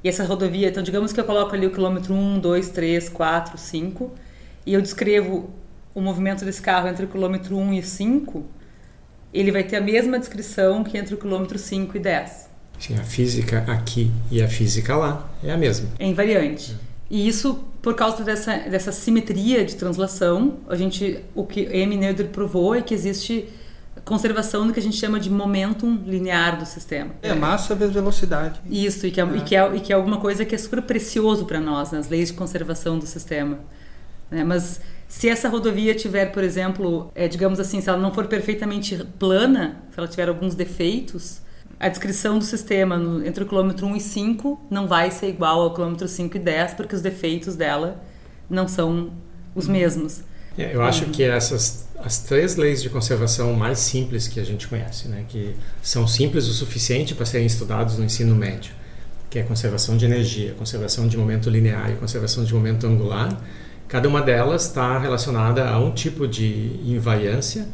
e 0.05 0.09
essa 0.09 0.23
rodovia, 0.23 0.69
então 0.69 0.83
digamos 0.83 1.13
que 1.13 1.19
eu 1.19 1.25
coloco 1.25 1.55
ali 1.55 1.67
o 1.67 1.73
quilômetro 1.73 2.15
1, 2.15 2.39
2, 2.39 2.69
3, 2.69 3.09
4, 3.09 3.59
5, 3.59 4.13
e 4.67 4.75
eu 4.75 4.83
descrevo 4.83 5.51
o 5.95 6.01
movimento 6.01 6.45
desse 6.45 6.61
carro 6.61 6.87
entre 6.89 7.07
o 7.07 7.09
quilômetro 7.09 7.57
1 7.57 7.73
e 7.73 7.83
5, 7.83 8.45
ele 9.33 9.51
vai 9.51 9.65
ter 9.65 9.77
a 9.77 9.81
mesma 9.81 10.19
descrição 10.19 10.85
que 10.85 10.97
entre 10.97 11.15
o 11.15 11.19
quilômetro 11.19 11.59
5 11.59 11.97
e 11.97 12.01
10. 12.01 12.49
Sim, 12.79 12.97
a 12.97 13.03
física 13.03 13.65
aqui 13.67 14.13
e 14.31 14.41
a 14.41 14.47
física 14.47 14.95
lá 14.95 15.29
é 15.43 15.51
a 15.51 15.57
mesma. 15.57 15.89
É 15.99 16.07
invariante. 16.07 16.77
É. 16.85 16.88
E 17.11 17.27
isso, 17.27 17.65
por 17.81 17.95
causa 17.95 18.23
dessa, 18.23 18.57
dessa 18.59 18.93
simetria 18.93 19.65
de 19.65 19.77
translação, 19.77 20.59
a 20.69 20.77
gente, 20.77 21.21
o 21.35 21.45
que 21.45 21.61
M. 21.61 21.97
Noether 21.97 22.29
provou 22.29 22.75
é 22.75 22.83
que 22.83 22.93
existe 22.93 23.49
conservação 24.05 24.67
do 24.67 24.73
que 24.73 24.81
a 24.81 24.83
gente 24.83 24.97
chama 24.97 25.19
de 25.19 25.31
momentum 25.31 25.99
linear 26.07 26.59
do 26.59 26.65
sistema. 26.67 27.11
É, 27.23 27.35
massa 27.35 27.75
vezes 27.75 27.95
velocidade. 27.95 28.61
Isso, 28.71 29.07
e 29.07 29.11
que 29.11 29.21
é, 29.21 29.25
é. 29.25 29.37
E 29.37 29.41
que 29.41 29.57
é, 29.57 29.77
e 29.77 29.81
que 29.81 29.93
é 29.93 29.97
alguma 29.97 30.19
coisa 30.19 30.45
que 30.45 30.55
é 30.55 30.59
super 30.59 30.83
precioso 30.83 31.45
para 31.45 31.61
nós, 31.61 31.93
nas 31.93 32.09
leis 32.09 32.29
de 32.29 32.35
conservação 32.35 32.99
do 32.99 33.07
sistema. 33.07 33.59
Né? 34.31 34.45
Mas 34.45 34.81
Se 35.09 35.27
essa 35.27 35.49
rodovia 35.49 35.95
tiver, 35.95 36.27
por 36.27 36.45
exemplo, 36.45 37.11
é, 37.15 37.27
digamos 37.27 37.59
assim, 37.59 37.81
se 37.81 37.89
ela 37.89 37.99
não 37.99 38.13
for 38.13 38.27
perfeitamente 38.27 38.95
plana, 39.19 39.83
se 39.91 39.99
ela 39.99 40.07
tiver 40.07 40.29
alguns 40.29 40.55
defeitos, 40.55 41.41
a 41.81 41.89
descrição 41.89 42.39
do 42.39 42.45
sistema 42.45 42.97
no, 42.97 43.25
entre 43.25 43.45
o 43.45 43.47
quilômetro 43.47 43.87
1 43.87 43.97
e 43.97 44.01
5 44.01 44.67
não 44.71 44.89
vai 44.89 45.11
ser 45.11 45.29
igual 45.29 45.61
ao 45.61 45.73
quilômetro 45.73 46.09
5 46.09 46.37
e 46.37 46.41
10, 46.41 46.75
porque 46.75 46.95
os 46.95 47.01
defeitos 47.01 47.55
dela 47.55 48.03
não 48.51 48.67
são 48.67 49.13
os 49.55 49.69
mesmos. 49.69 50.23
É, 50.57 50.75
eu 50.75 50.83
acho 50.83 51.07
que 51.07 51.23
essas 51.23 51.87
as 52.05 52.19
três 52.21 52.57
leis 52.57 52.81
de 52.81 52.89
conservação 52.89 53.53
mais 53.55 53.79
simples 53.79 54.29
que 54.29 54.39
a 54.39 54.45
gente 54.45 54.69
conhece, 54.69 55.09
né, 55.09 55.25
que 55.29 55.55
são 55.83 56.07
simples 56.07 56.47
o 56.47 56.53
suficiente 56.53 57.15
para 57.15 57.27
serem 57.27 57.47
estudados 57.47 57.99
no 57.99 58.05
ensino 58.05 58.35
médio, 58.35 58.73
que 59.29 59.39
é 59.39 59.43
a 59.43 59.45
conservação 59.45 59.97
de 59.97 60.05
energia, 60.05 60.55
conservação 60.55 61.09
de 61.09 61.17
momento 61.17 61.51
linear 61.51 61.91
e 61.91 61.97
conservação 61.97 62.45
de 62.45 62.55
momento 62.55 62.87
angular. 62.87 63.37
Cada 63.89 64.09
uma 64.09 64.23
delas 64.23 64.67
está 64.67 64.99
relacionada 64.99 65.69
a 65.69 65.79
um 65.79 65.93
tipo 65.93 66.27
de 66.27 66.81
invariância. 66.85 67.67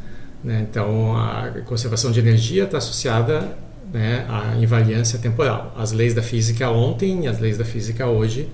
Né? 0.43 0.65
Então, 0.69 1.15
a 1.15 1.49
conservação 1.65 2.11
de 2.11 2.19
energia 2.19 2.63
está 2.63 2.77
associada 2.77 3.57
né, 3.95 4.25
à 4.27 4.57
invariância 4.57 5.17
temporal. 5.17 5.73
As 5.77 5.93
leis 5.93 6.13
da 6.13 6.21
física 6.21 6.69
ontem 6.69 7.23
e 7.23 7.27
as 7.29 7.39
leis 7.39 7.57
da 7.57 7.63
física 7.63 8.05
hoje 8.07 8.49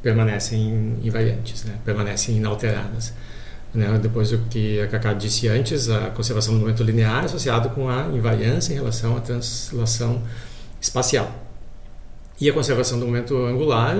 permanecem 0.00 0.96
invariantes, 1.02 1.64
né? 1.64 1.74
permanecem 1.84 2.36
inalteradas. 2.36 3.12
Né? 3.74 3.98
Depois 4.00 4.30
do 4.30 4.38
que 4.48 4.80
a 4.80 4.86
Cacá 4.86 5.12
disse 5.12 5.48
antes, 5.48 5.90
a 5.90 6.10
conservação 6.10 6.54
do 6.54 6.60
momento 6.60 6.84
linear 6.84 7.22
é 7.22 7.26
associado 7.26 7.70
com 7.70 7.88
a 7.88 8.06
invariância 8.06 8.72
em 8.72 8.76
relação 8.76 9.16
à 9.16 9.20
translação 9.20 10.22
espacial. 10.80 11.34
E 12.40 12.48
a 12.48 12.52
conservação 12.52 12.98
do 13.00 13.06
momento 13.06 13.36
angular 13.44 13.96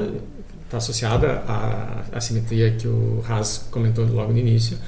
está 0.65 0.79
associada 0.79 1.43
à, 1.49 2.05
à 2.13 2.21
simetria 2.21 2.71
que 2.71 2.87
o 2.87 3.25
Haas 3.29 3.67
comentou 3.73 4.07
logo 4.07 4.33
no 4.33 4.39
início, 4.39 4.79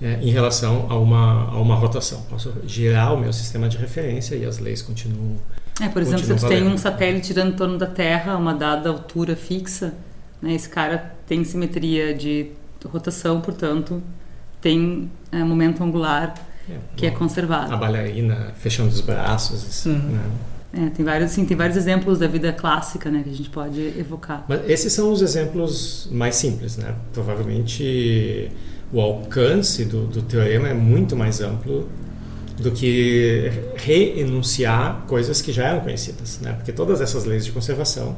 é, 0.00 0.18
em 0.20 0.30
relação 0.30 0.86
a 0.90 0.98
uma, 0.98 1.50
a 1.50 1.60
uma 1.60 1.74
rotação. 1.74 2.22
Posso 2.28 2.52
girar 2.66 3.14
o 3.14 3.18
meu 3.18 3.32
sistema 3.32 3.68
de 3.68 3.76
referência 3.76 4.34
e 4.34 4.44
as 4.44 4.58
leis 4.58 4.82
continuam. 4.82 5.36
É, 5.80 5.88
por 5.88 6.02
exemplo, 6.02 6.24
se 6.24 6.34
tu 6.34 6.48
tem 6.48 6.66
um 6.66 6.78
satélite 6.78 7.28
girando 7.28 7.52
em 7.52 7.56
torno 7.56 7.78
da 7.78 7.86
Terra 7.86 8.32
a 8.32 8.36
uma 8.36 8.54
dada 8.54 8.88
altura 8.88 9.34
fixa, 9.34 9.94
né, 10.40 10.54
esse 10.54 10.68
cara 10.68 11.14
tem 11.26 11.42
simetria 11.44 12.14
de 12.14 12.50
rotação, 12.84 13.40
portanto, 13.40 14.02
tem 14.60 15.10
é, 15.32 15.42
momento 15.42 15.82
angular 15.82 16.34
é, 16.68 16.74
que 16.96 17.06
é 17.06 17.10
conservado. 17.10 17.72
A 17.72 17.76
bailarina 17.76 18.52
fechando 18.56 18.90
os 18.90 19.00
braços. 19.00 19.86
Uhum. 19.86 19.98
né? 19.98 20.30
É, 20.76 20.90
tem 20.90 21.04
vários, 21.04 21.30
sim, 21.30 21.44
tem 21.44 21.56
vários 21.56 21.76
exemplos 21.76 22.18
da 22.18 22.26
vida 22.26 22.52
clássica, 22.52 23.08
né, 23.08 23.22
que 23.22 23.30
a 23.30 23.34
gente 23.34 23.48
pode 23.48 23.80
evocar. 23.98 24.44
Mas 24.48 24.68
esses 24.68 24.92
são 24.92 25.12
os 25.12 25.22
exemplos 25.22 26.08
mais 26.10 26.34
simples, 26.34 26.76
né? 26.76 26.94
Provavelmente 27.12 28.50
o 28.94 29.00
alcance 29.00 29.84
do, 29.84 30.06
do 30.06 30.22
teorema 30.22 30.68
é 30.68 30.74
muito 30.74 31.14
mais 31.16 31.40
amplo 31.40 31.88
do 32.58 32.70
que 32.70 33.50
reenunciar 33.76 35.02
coisas 35.08 35.42
que 35.42 35.52
já 35.52 35.66
eram 35.66 35.80
conhecidas, 35.80 36.38
né? 36.40 36.52
Porque 36.52 36.72
todas 36.72 37.00
essas 37.00 37.24
leis 37.24 37.44
de 37.44 37.50
conservação 37.50 38.16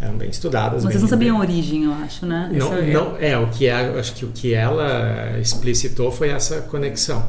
eram 0.00 0.16
bem 0.16 0.28
estudadas. 0.28 0.82
Vocês 0.82 0.94
bem, 0.94 1.02
não 1.02 1.08
sabiam 1.08 1.36
a 1.36 1.40
origem, 1.40 1.84
eu 1.84 1.92
acho, 1.92 2.26
né? 2.26 2.50
Não, 2.52 2.74
é... 2.74 2.92
não 2.92 3.16
é 3.18 3.38
o 3.38 3.46
que 3.46 3.68
é, 3.68 3.98
acho 3.98 4.14
que 4.14 4.24
o 4.24 4.28
que 4.28 4.52
ela 4.52 5.38
explicitou 5.38 6.10
foi 6.10 6.30
essa 6.30 6.60
conexão 6.62 7.24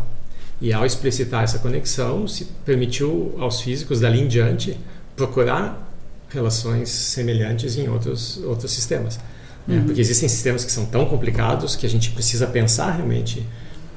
e 0.61 0.73
ao 0.73 0.85
explicitar 0.85 1.43
essa 1.43 1.59
conexão, 1.59 2.27
se 2.27 2.45
permitiu 2.65 3.35
aos 3.39 3.61
físicos 3.61 4.01
dali 4.01 4.19
em 4.19 4.27
diante 4.27 4.77
procurar 5.15 5.87
relações 6.27 6.89
semelhantes 6.89 7.77
em 7.77 7.87
outros, 7.87 8.37
outros 8.43 8.71
sistemas. 8.71 9.19
Né? 9.67 9.77
Uhum. 9.77 9.85
Porque 9.85 10.01
existem 10.01 10.27
sistemas 10.27 10.63
que 10.65 10.71
são 10.71 10.85
tão 10.85 11.05
complicados 11.05 11.75
que 11.75 11.85
a 11.85 11.89
gente 11.89 12.11
precisa 12.11 12.47
pensar 12.47 12.91
realmente 12.91 13.45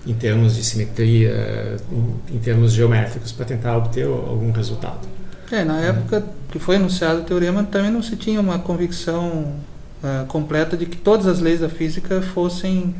em 0.06 0.14
termos 0.14 0.56
de 0.56 0.64
simetria, 0.64 1.76
em, 1.90 2.36
em 2.36 2.38
termos 2.38 2.72
geométricos, 2.72 3.30
para 3.32 3.44
tentar 3.44 3.76
obter 3.76 4.04
algum 4.04 4.50
resultado. 4.50 5.06
É, 5.50 5.64
na 5.64 5.78
época 5.80 6.24
que 6.50 6.58
foi 6.58 6.76
anunciado 6.76 7.20
o 7.20 7.24
teorema, 7.24 7.62
também 7.62 7.90
não 7.90 8.02
se 8.02 8.16
tinha 8.16 8.40
uma 8.40 8.58
convicção 8.58 9.54
uh, 10.02 10.26
completa 10.26 10.76
de 10.76 10.86
que 10.86 10.96
todas 10.96 11.26
as 11.26 11.40
leis 11.40 11.60
da 11.60 11.68
física 11.68 12.20
fossem 12.22 12.94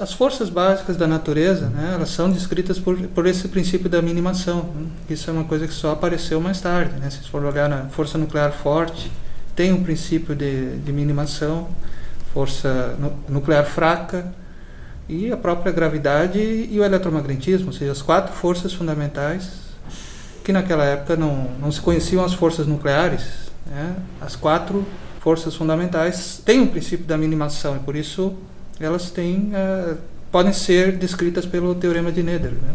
as 0.00 0.12
forças 0.12 0.50
básicas 0.50 0.96
da 0.96 1.06
natureza, 1.06 1.68
né, 1.68 1.92
elas 1.94 2.08
são 2.10 2.30
descritas 2.30 2.80
por, 2.80 2.96
por 2.96 3.26
esse 3.26 3.46
princípio 3.46 3.88
da 3.88 4.02
minimação. 4.02 4.64
Né? 4.74 4.86
Isso 5.10 5.30
é 5.30 5.32
uma 5.32 5.44
coisa 5.44 5.68
que 5.68 5.74
só 5.74 5.92
apareceu 5.92 6.40
mais 6.40 6.60
tarde. 6.60 6.98
Né? 6.98 7.08
Se 7.10 7.28
for 7.28 7.44
olhar 7.44 7.68
na 7.68 7.84
força 7.84 8.18
nuclear 8.18 8.52
forte, 8.52 9.10
tem 9.54 9.72
um 9.72 9.82
princípio 9.82 10.34
de, 10.34 10.78
de 10.78 10.92
minimação, 10.92 11.68
força 12.38 12.94
nu, 13.00 13.12
nuclear 13.28 13.66
fraca 13.66 14.32
e 15.08 15.32
a 15.32 15.36
própria 15.36 15.72
gravidade 15.72 16.38
e 16.38 16.78
o 16.78 16.84
eletromagnetismo, 16.84 17.66
ou 17.66 17.72
seja, 17.72 17.90
as 17.90 18.00
quatro 18.00 18.32
forças 18.32 18.72
fundamentais 18.72 19.50
que 20.44 20.52
naquela 20.52 20.84
época 20.84 21.16
não, 21.16 21.50
não 21.60 21.72
se 21.72 21.80
conheciam 21.80 22.24
as 22.24 22.32
forças 22.32 22.64
nucleares. 22.64 23.50
Né? 23.66 23.96
As 24.20 24.36
quatro 24.36 24.86
forças 25.18 25.56
fundamentais 25.56 26.40
têm 26.44 26.60
o 26.60 26.62
um 26.62 26.66
princípio 26.68 27.04
da 27.04 27.18
minimação 27.18 27.74
e 27.74 27.80
por 27.80 27.96
isso 27.96 28.32
elas 28.78 29.10
têm 29.10 29.50
uh, 29.52 29.98
podem 30.30 30.52
ser 30.52 30.96
descritas 30.96 31.44
pelo 31.44 31.74
teorema 31.74 32.12
de 32.12 32.22
Nether. 32.22 32.52
Né? 32.52 32.74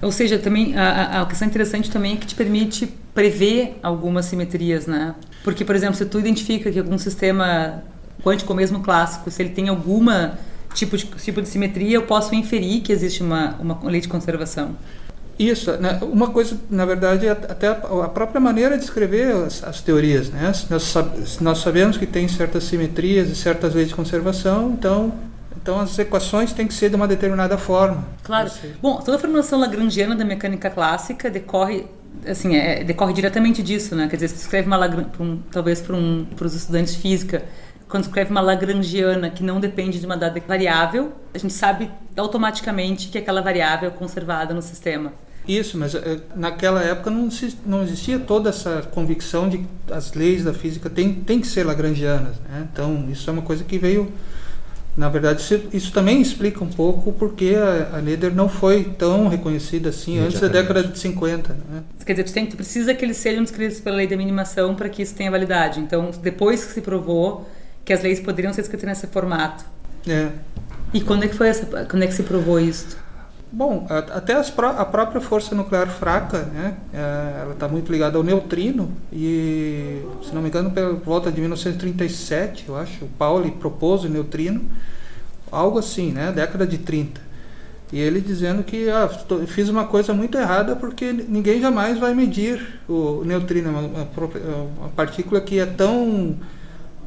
Ou 0.00 0.10
seja, 0.10 0.38
também 0.38 0.74
a, 0.78 1.20
a 1.20 1.26
questão 1.26 1.46
interessante 1.46 1.90
também 1.90 2.14
é 2.14 2.16
que 2.16 2.26
te 2.26 2.34
permite 2.34 2.86
prever 3.12 3.78
algumas 3.82 4.24
simetrias, 4.24 4.86
né? 4.86 5.14
Porque, 5.42 5.64
por 5.64 5.76
exemplo, 5.76 5.96
se 5.96 6.04
tu 6.04 6.18
identifica 6.18 6.70
que 6.70 6.78
algum 6.78 6.98
sistema 6.98 7.82
quântico 8.22 8.54
mesmo 8.54 8.80
clássico, 8.80 9.30
se 9.30 9.42
ele 9.42 9.50
tem 9.50 9.68
alguma 9.68 10.38
tipo 10.74 10.96
de, 10.96 11.06
tipo 11.06 11.40
de 11.40 11.48
simetria, 11.48 11.96
eu 11.96 12.02
posso 12.02 12.34
inferir 12.34 12.82
que 12.82 12.92
existe 12.92 13.22
uma, 13.22 13.56
uma 13.58 13.78
lei 13.84 14.00
de 14.00 14.08
conservação. 14.08 14.76
Isso, 15.38 15.70
né? 15.72 15.98
uma 16.00 16.28
coisa, 16.28 16.58
na 16.70 16.86
verdade, 16.86 17.26
é 17.26 17.30
até 17.30 17.68
a 17.68 18.08
própria 18.08 18.40
maneira 18.40 18.78
de 18.78 18.84
escrever 18.84 19.34
as, 19.34 19.62
as 19.62 19.80
teorias. 19.82 20.30
Né? 20.30 20.50
Nós, 20.70 20.94
nós 21.40 21.58
sabemos 21.58 21.98
que 21.98 22.06
tem 22.06 22.26
certas 22.26 22.64
simetrias 22.64 23.28
e 23.28 23.36
certas 23.36 23.74
leis 23.74 23.88
de 23.88 23.94
conservação, 23.94 24.72
então 24.72 25.12
então 25.66 25.80
as 25.80 25.98
equações 25.98 26.52
têm 26.52 26.64
que 26.64 26.72
ser 26.72 26.90
de 26.90 26.94
uma 26.94 27.08
determinada 27.08 27.58
forma. 27.58 28.04
Claro. 28.22 28.48
Bom, 28.80 28.98
toda 28.98 29.16
a 29.16 29.20
formulação 29.20 29.58
lagrangiana 29.58 30.14
da 30.14 30.24
mecânica 30.24 30.70
clássica 30.70 31.28
decorre 31.28 31.86
assim 32.24 32.56
é, 32.56 32.84
decorre 32.84 33.12
diretamente 33.12 33.64
disso, 33.64 33.96
né? 33.96 34.06
Quer 34.06 34.14
dizer, 34.14 34.28
se 34.28 34.36
escreve 34.36 34.68
uma 34.68 34.78
um, 35.18 35.38
talvez 35.50 35.80
para 35.80 35.96
um, 35.96 36.24
para 36.36 36.46
os 36.46 36.54
estudantes 36.54 36.94
de 36.94 37.00
física, 37.00 37.42
quando 37.88 38.04
escreve 38.04 38.30
uma 38.30 38.40
lagrangiana 38.40 39.30
que 39.30 39.42
não 39.42 39.60
depende 39.60 40.00
de 40.00 40.06
uma 40.06 40.16
dada 40.16 40.40
variável, 40.46 41.12
a 41.32 41.38
gente 41.38 41.52
sabe 41.52 41.90
automaticamente 42.16 43.08
que 43.08 43.18
aquela 43.18 43.40
variável 43.40 43.88
é 43.88 43.92
conservada 43.92 44.52
no 44.52 44.62
sistema. 44.62 45.12
Isso, 45.46 45.78
mas 45.78 45.94
é, 45.94 46.18
naquela 46.34 46.82
época 46.82 47.08
não, 47.10 47.30
se, 47.30 47.56
não 47.64 47.82
existia 47.82 48.18
toda 48.18 48.50
essa 48.50 48.82
convicção 48.92 49.48
de 49.48 49.58
que 49.58 49.66
as 49.92 50.12
leis 50.12 50.42
da 50.42 50.52
física 50.52 50.90
têm, 50.90 51.14
têm 51.14 51.40
que 51.40 51.46
ser 51.46 51.64
lagrangianas. 51.64 52.36
Né? 52.40 52.66
Então, 52.72 53.06
isso 53.10 53.30
é 53.30 53.32
uma 53.32 53.42
coisa 53.42 53.62
que 53.62 53.78
veio. 53.78 54.10
Na 54.96 55.10
verdade, 55.10 55.44
isso 55.74 55.92
também 55.92 56.22
explica 56.22 56.64
um 56.64 56.68
pouco 56.68 57.12
porque 57.12 57.54
a, 57.54 57.96
a 57.96 58.00
Leder 58.00 58.34
não 58.34 58.48
foi 58.48 58.82
tão 58.82 59.28
reconhecida 59.28 59.90
assim 59.90 60.18
antes 60.18 60.40
da 60.40 60.48
década 60.48 60.82
de 60.82 60.98
50. 60.98 61.52
Né? 61.52 61.82
Quer 62.04 62.14
dizer, 62.14 62.24
tu, 62.24 62.32
tem, 62.32 62.46
tu 62.46 62.56
precisa 62.56 62.94
que 62.94 63.04
eles 63.04 63.18
sejam 63.18 63.42
descritos 63.44 63.78
pela 63.78 63.96
lei 63.96 64.06
da 64.06 64.16
minimação 64.16 64.74
para 64.74 64.88
que 64.88 65.02
isso 65.02 65.14
tenha 65.14 65.30
validade. 65.30 65.78
Então, 65.78 66.10
depois 66.22 66.64
que 66.64 66.72
se 66.72 66.80
provou 66.80 67.46
que 67.86 67.92
as 67.92 68.02
leis 68.02 68.18
poderiam 68.18 68.52
ser 68.52 68.62
escritas 68.62 68.86
nesse 68.86 69.06
formato. 69.06 69.64
É. 70.06 70.28
E 70.92 71.00
quando 71.00 71.24
é 71.24 71.28
que 71.28 71.34
foi 71.34 71.48
essa, 71.48 71.64
quando 71.86 72.02
é 72.02 72.06
que 72.06 72.14
se 72.14 72.24
provou 72.24 72.58
isso? 72.58 72.98
Bom, 73.50 73.86
até 73.88 74.34
a 74.34 74.84
própria 74.84 75.20
força 75.20 75.54
nuclear 75.54 75.88
fraca, 75.88 76.42
né, 76.42 76.76
é, 76.92 77.42
ela 77.42 77.52
está 77.52 77.68
muito 77.68 77.90
ligada 77.92 78.18
ao 78.18 78.24
neutrino 78.24 78.90
e, 79.12 80.02
se 80.22 80.34
não 80.34 80.42
me 80.42 80.48
engano, 80.48 80.70
por 80.72 80.98
volta 81.04 81.30
de 81.30 81.40
1937, 81.40 82.66
eu 82.68 82.76
acho, 82.76 83.04
o 83.04 83.08
Pauli 83.08 83.52
propôs 83.52 84.02
o 84.02 84.08
neutrino, 84.08 84.62
algo 85.50 85.78
assim, 85.78 86.10
né, 86.10 86.32
década 86.32 86.66
de 86.66 86.78
30. 86.78 87.20
E 87.92 88.00
ele 88.00 88.20
dizendo 88.20 88.64
que 88.64 88.90
ah, 88.90 89.08
fiz 89.46 89.68
uma 89.68 89.84
coisa 89.84 90.12
muito 90.12 90.36
errada 90.36 90.74
porque 90.74 91.12
ninguém 91.12 91.60
jamais 91.60 92.00
vai 92.00 92.12
medir 92.14 92.80
o 92.88 93.22
neutrino, 93.24 93.70
uma, 93.70 93.80
uma 93.80 94.88
partícula 94.88 95.40
que 95.40 95.60
é 95.60 95.66
tão 95.66 96.36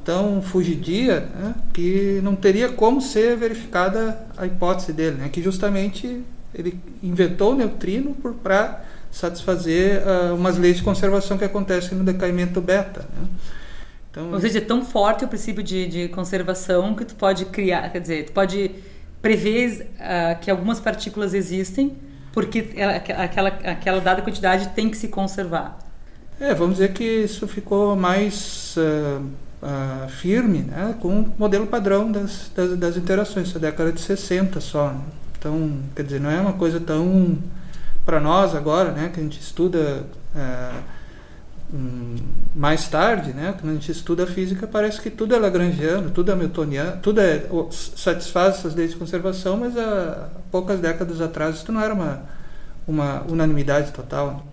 tão 0.04 0.42
fugidia 0.42 1.22
né, 1.22 1.56
que 1.74 2.20
não 2.24 2.36
teria 2.36 2.70
como 2.70 3.02
ser 3.02 3.36
verificada 3.38 4.26
a 4.38 4.46
hipótese 4.46 4.94
dele, 4.94 5.18
né, 5.18 5.30
que 5.30 5.42
justamente 5.42 6.24
ele 6.54 6.80
inventou 7.04 7.52
o 7.52 7.56
neutrino 7.56 8.16
para 8.44 8.82
satisfazer 9.12 10.02
uh, 10.02 10.36
umas 10.36 10.58
leis 10.58 10.78
de 10.78 10.84
conservação 10.84 11.38
que 11.38 11.44
acontecem 11.44 11.98
no 11.98 12.04
decaimento 12.04 12.60
beta. 12.62 13.02
Né. 13.02 13.28
Então, 14.12 14.32
Ou 14.32 14.40
seja, 14.40 14.58
é 14.58 14.62
tão 14.62 14.84
forte 14.84 15.24
o 15.24 15.28
princípio 15.28 15.62
de, 15.62 15.88
de 15.88 16.08
conservação 16.10 16.96
que 16.96 17.06
tu 17.06 17.16
pode 17.16 17.46
criar, 17.46 17.92
quer 17.92 18.00
dizer, 18.00 18.26
tu 18.26 18.32
pode 18.32 18.72
prever 19.22 19.90
uh, 19.96 20.40
que 20.40 20.50
algumas 20.50 20.80
partículas 20.80 21.34
existem 21.34 21.96
porque 22.32 22.70
ela, 22.76 22.96
aquela, 22.96 23.50
aquela 23.50 24.00
dada 24.00 24.22
quantidade 24.22 24.70
tem 24.70 24.90
que 24.90 24.98
se 24.98 25.08
conservar. 25.08 25.80
É, 26.40 26.54
vamos 26.54 26.76
dizer 26.78 26.94
que 26.94 27.04
isso 27.04 27.48
ficou 27.48 27.96
mais 27.96 28.76
uh, 28.78 29.26
uh, 29.62 30.10
firme 30.10 30.60
né, 30.60 30.96
com 31.00 31.22
o 31.22 31.34
modelo 31.38 31.68
padrão 31.68 32.12
das, 32.12 32.52
das, 32.56 32.78
das 32.78 32.98
interações, 32.98 33.52
da 33.54 33.60
década 33.60 33.92
de 33.92 34.02
60 34.02 34.60
só. 34.60 34.90
Né? 34.90 35.02
Então, 35.38 35.80
quer 35.96 36.04
dizer, 36.04 36.20
não 36.20 36.30
é 36.30 36.40
uma 36.40 36.54
coisa 36.54 36.80
tão 36.80 37.38
para 38.06 38.20
nós 38.20 38.56
agora, 38.56 38.92
né, 38.92 39.10
que 39.14 39.20
a 39.20 39.24
gente 39.24 39.40
estuda 39.40 40.04
uh, 40.36 40.84
um, 41.74 42.16
mais 42.56 42.88
tarde, 42.88 43.32
né, 43.34 43.54
quando 43.60 43.72
a 43.72 43.76
gente 43.76 43.92
estuda 43.92 44.26
física, 44.26 44.66
parece 44.66 45.00
que 45.00 45.10
tudo 45.10 45.36
é 45.36 45.40
lagrangiano, 45.40 46.10
tudo 46.10 46.32
é 46.32 46.34
hamiltoniano, 46.34 47.00
tudo 47.02 47.22
é, 47.22 47.46
satisfaz 47.96 48.56
essas 48.56 48.74
leis 48.74 48.92
de 48.92 48.98
conservação, 48.98 49.58
mas 49.58 49.78
há 49.78 50.30
poucas 50.52 50.80
décadas 50.80 51.22
atrás 51.22 51.58
isso 51.58 51.72
não 51.72 51.82
era 51.82 51.94
uma, 51.94 52.24
uma 52.88 53.22
unanimidade 53.30 53.92
total. 53.92 54.44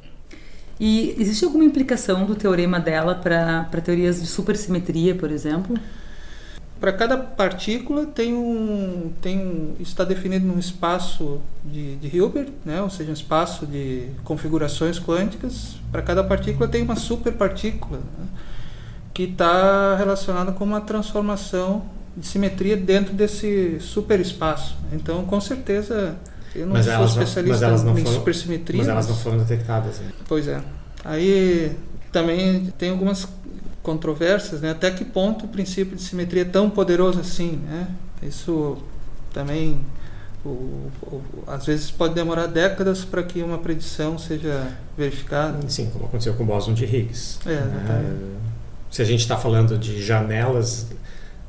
E 0.79 1.15
existe 1.19 1.45
alguma 1.45 1.65
implicação 1.65 2.27
do 2.27 2.35
teorema 2.35 2.79
dela 2.79 3.15
para 3.15 3.81
teorias 3.81 4.21
de 4.21 4.27
supersimetria, 4.27 5.15
por 5.15 5.31
exemplo? 5.31 5.79
Para 6.79 6.93
cada 6.93 7.17
partícula 7.17 8.05
tem 8.05 8.35
um, 8.35 9.11
tem 9.23 9.39
um, 9.39 9.75
está 9.81 10.05
definido 10.05 10.53
um 10.53 10.59
espaço 10.59 11.41
de, 11.65 11.97
de 11.97 12.15
Hilbert, 12.15 12.51
né? 12.67 12.83
ou 12.83 12.91
seja, 12.91 13.11
um 13.11 13.15
espaço 13.15 13.67
de 13.67 14.09
configurações 14.25 14.99
quânticas. 14.99 15.77
Para 15.91 16.03
cada 16.03 16.23
partícula 16.23 16.69
tem 16.69 16.83
uma 16.83 16.97
superpartícula 16.97 17.99
né? 17.99 18.27
que 19.15 19.23
está 19.23 19.97
relacionada 19.97 20.53
com 20.53 20.65
uma 20.65 20.83
transformação 20.83 21.87
de 22.15 22.27
simetria 22.27 22.77
dentro 22.77 23.15
desse 23.15 23.81
superespaço. 23.81 24.77
Então, 24.93 25.25
com 25.25 25.41
certeza, 25.41 26.17
eu 26.57 26.66
não 26.66 26.75
mas 26.75 26.87
sou 26.87 27.05
especialista 27.05 27.69
não, 27.71 27.99
em 27.99 28.03
foram, 28.03 28.19
supersimetria. 28.19 28.79
Mas 28.79 28.88
elas 28.88 29.09
não 29.09 29.16
foram 29.16 29.38
detectadas. 29.38 29.99
Né? 30.01 30.11
Pois 30.27 30.49
é. 30.49 30.61
Aí 31.05 31.77
também 32.12 32.73
tem 32.79 32.90
algumas 32.90 33.29
controvérsias, 33.83 34.61
né? 34.61 34.71
Até 34.71 34.90
que 34.90 35.05
ponto 35.05 35.45
o 35.45 35.49
princípio 35.49 35.97
de 35.97 36.03
simetria 36.03 36.42
é 36.42 36.45
tão 36.45 36.69
poderoso 36.69 37.21
assim, 37.21 37.61
né? 37.69 37.88
Isso 38.23 38.79
também 39.33 39.81
o, 40.45 40.90
o, 41.03 41.23
às 41.47 41.66
vezes 41.66 41.90
pode 41.90 42.14
demorar 42.14 42.47
décadas 42.47 43.05
para 43.05 43.23
que 43.23 43.42
uma 43.42 43.59
predição 43.59 44.19
seja 44.19 44.69
verificada. 44.97 45.59
Sim, 45.69 45.90
como 45.90 46.07
aconteceu 46.07 46.35
com 46.35 46.42
o 46.42 46.47
bóson 46.47 46.73
de 46.73 46.85
Higgs. 46.85 47.38
É, 47.47 47.53
é, 47.53 48.14
se 48.90 49.03
a 49.03 49.05
gente 49.05 49.21
está 49.21 49.37
falando 49.37 49.79
de 49.79 50.03
janelas 50.03 50.87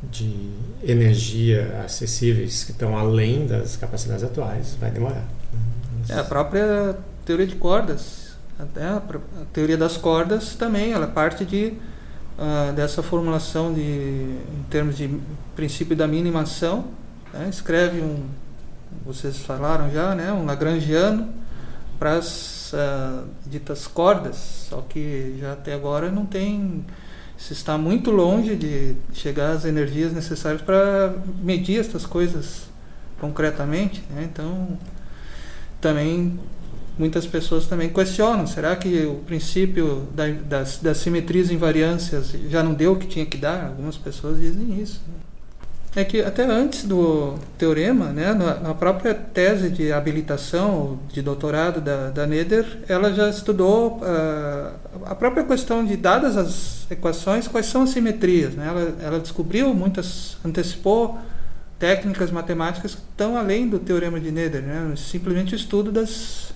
de 0.03 0.51
energia 0.83 1.81
acessíveis 1.83 2.63
que 2.63 2.71
estão 2.71 2.97
além 2.97 3.47
das 3.47 3.75
capacidades 3.75 4.23
atuais, 4.23 4.77
vai 4.79 4.91
demorar. 4.91 5.25
É, 6.09 6.19
a 6.19 6.23
própria 6.23 6.95
teoria 7.25 7.47
de 7.47 7.55
cordas, 7.55 8.35
até 8.59 8.83
a, 8.83 8.97
a 8.97 9.45
teoria 9.51 9.77
das 9.77 9.97
cordas 9.97 10.55
também, 10.55 10.93
ela 10.93 11.07
parte 11.07 11.43
de 11.43 11.73
uh, 12.37 12.71
dessa 12.73 13.01
formulação 13.01 13.73
de, 13.73 13.81
em 13.81 14.65
termos 14.69 14.95
de 14.95 15.19
princípio 15.55 15.95
da 15.95 16.07
minimação, 16.07 16.85
né? 17.33 17.47
escreve 17.49 18.01
um, 18.01 18.25
vocês 19.05 19.37
falaram 19.37 19.89
já, 19.91 20.15
né? 20.15 20.31
um 20.31 20.45
lagrangiano 20.45 21.29
para 21.99 22.13
as 22.13 22.71
uh, 22.73 23.27
ditas 23.45 23.87
cordas, 23.87 24.67
só 24.69 24.81
que 24.87 25.37
já 25.39 25.53
até 25.53 25.73
agora 25.73 26.11
não 26.11 26.25
tem, 26.25 26.85
se 27.37 27.53
está 27.53 27.77
muito 27.77 28.09
longe 28.09 28.55
de 28.55 28.95
chegar 29.13 29.51
às 29.51 29.63
energias 29.63 30.11
necessárias 30.11 30.61
para 30.61 31.15
medir 31.41 31.79
essas 31.79 32.05
coisas 32.05 32.63
concretamente, 33.19 34.03
né? 34.09 34.27
então 34.31 34.77
também 35.79 36.39
muitas 36.97 37.25
pessoas 37.25 37.67
também 37.67 37.89
questionam: 37.89 38.47
será 38.47 38.75
que 38.75 39.05
o 39.05 39.15
princípio 39.25 40.07
da, 40.13 40.27
das, 40.27 40.79
das 40.79 40.97
simetrias 40.97 41.49
e 41.49 41.53
invariâncias 41.53 42.33
já 42.49 42.63
não 42.63 42.73
deu 42.73 42.93
o 42.93 42.95
que 42.97 43.07
tinha 43.07 43.25
que 43.25 43.37
dar? 43.37 43.67
Algumas 43.67 43.97
pessoas 43.97 44.39
dizem 44.39 44.81
isso. 44.81 45.01
É 45.95 46.03
que 46.03 46.21
até 46.21 46.43
antes 46.43 46.83
do 46.83 47.35
teorema, 47.57 48.07
né, 48.07 48.31
na 48.33 48.73
própria 48.73 49.15
tese 49.15 49.69
de 49.69 49.91
habilitação, 49.91 50.99
de 51.11 51.23
doutorado 51.23 51.81
da, 51.81 52.11
da 52.11 52.27
Neder, 52.27 52.65
ela 52.87 53.11
já 53.11 53.29
estudou 53.29 53.97
uh, 53.97 55.05
a 55.05 55.15
própria 55.15 55.43
questão 55.43 55.83
de, 55.83 55.97
dadas 55.97 56.37
as 56.37 56.85
equações, 56.91 57.47
quais 57.47 57.65
são 57.65 57.81
as 57.81 57.89
simetrias. 57.89 58.53
Né? 58.53 58.67
Ela, 58.67 58.95
ela 59.01 59.19
descobriu, 59.19 59.73
muitas, 59.73 60.37
antecipou 60.45 61.17
técnicas 61.79 62.29
matemáticas 62.29 62.93
que 62.93 63.01
estão 63.01 63.35
além 63.35 63.67
do 63.67 63.79
teorema 63.79 64.19
de 64.19 64.31
Neder, 64.31 64.61
né? 64.61 64.93
simplesmente 64.95 65.55
o 65.55 65.57
estudo 65.57 65.91
das 65.91 66.53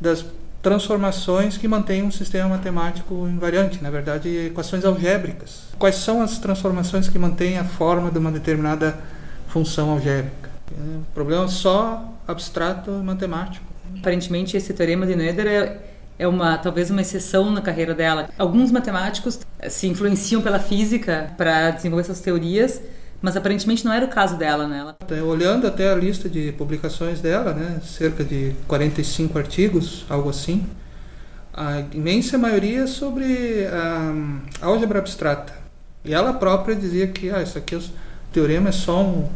das 0.00 0.24
transformações 0.62 1.56
que 1.56 1.68
mantêm 1.68 2.02
um 2.02 2.10
sistema 2.10 2.48
matemático 2.48 3.14
invariante, 3.28 3.82
na 3.82 3.90
verdade, 3.90 4.28
equações 4.46 4.84
algébricas. 4.84 5.64
Quais 5.78 5.96
são 5.96 6.20
as 6.20 6.38
transformações 6.38 7.08
que 7.08 7.18
mantêm 7.18 7.58
a 7.58 7.64
forma 7.64 8.10
de 8.10 8.18
uma 8.18 8.32
determinada 8.32 8.98
função 9.46 9.90
algébrica? 9.90 10.50
É 10.76 10.80
um 10.80 11.02
problema 11.14 11.48
só 11.48 12.12
abstrato 12.26 12.90
matemático. 12.90 13.64
Aparentemente, 13.98 14.56
esse 14.56 14.74
teorema 14.74 15.06
de 15.06 15.16
Noether 15.16 15.46
é, 15.46 15.78
é 16.18 16.28
uma 16.28 16.58
talvez 16.58 16.90
uma 16.90 17.00
exceção 17.00 17.50
na 17.50 17.62
carreira 17.62 17.94
dela. 17.94 18.28
Alguns 18.36 18.70
matemáticos 18.70 19.40
se 19.68 19.86
influenciam 19.86 20.42
pela 20.42 20.58
física 20.58 21.32
para 21.36 21.70
desenvolver 21.70 22.02
essas 22.02 22.20
teorias, 22.20 22.82
mas 23.20 23.36
aparentemente 23.36 23.84
não 23.84 23.92
era 23.92 24.06
o 24.06 24.08
caso 24.08 24.36
dela, 24.36 24.66
né? 24.68 24.78
Ela... 24.78 25.24
Olhando 25.24 25.66
até 25.66 25.90
a 25.90 25.94
lista 25.94 26.28
de 26.28 26.52
publicações 26.52 27.20
dela, 27.20 27.52
né? 27.52 27.80
cerca 27.82 28.22
de 28.22 28.54
45 28.66 29.38
artigos, 29.38 30.04
algo 30.08 30.30
assim, 30.30 30.64
a 31.52 31.80
imensa 31.92 32.38
maioria 32.38 32.82
é 32.82 32.86
sobre 32.86 33.66
a 33.66 34.66
álgebra 34.66 35.00
abstrata. 35.00 35.52
E 36.04 36.14
ela 36.14 36.32
própria 36.32 36.76
dizia 36.76 37.08
que 37.08 37.30
ah, 37.30 37.42
isso 37.42 37.58
aqui, 37.58 37.74
o 37.74 37.82
teorema 38.32 38.68
é 38.68 38.72
só 38.72 39.02
um, 39.02 39.28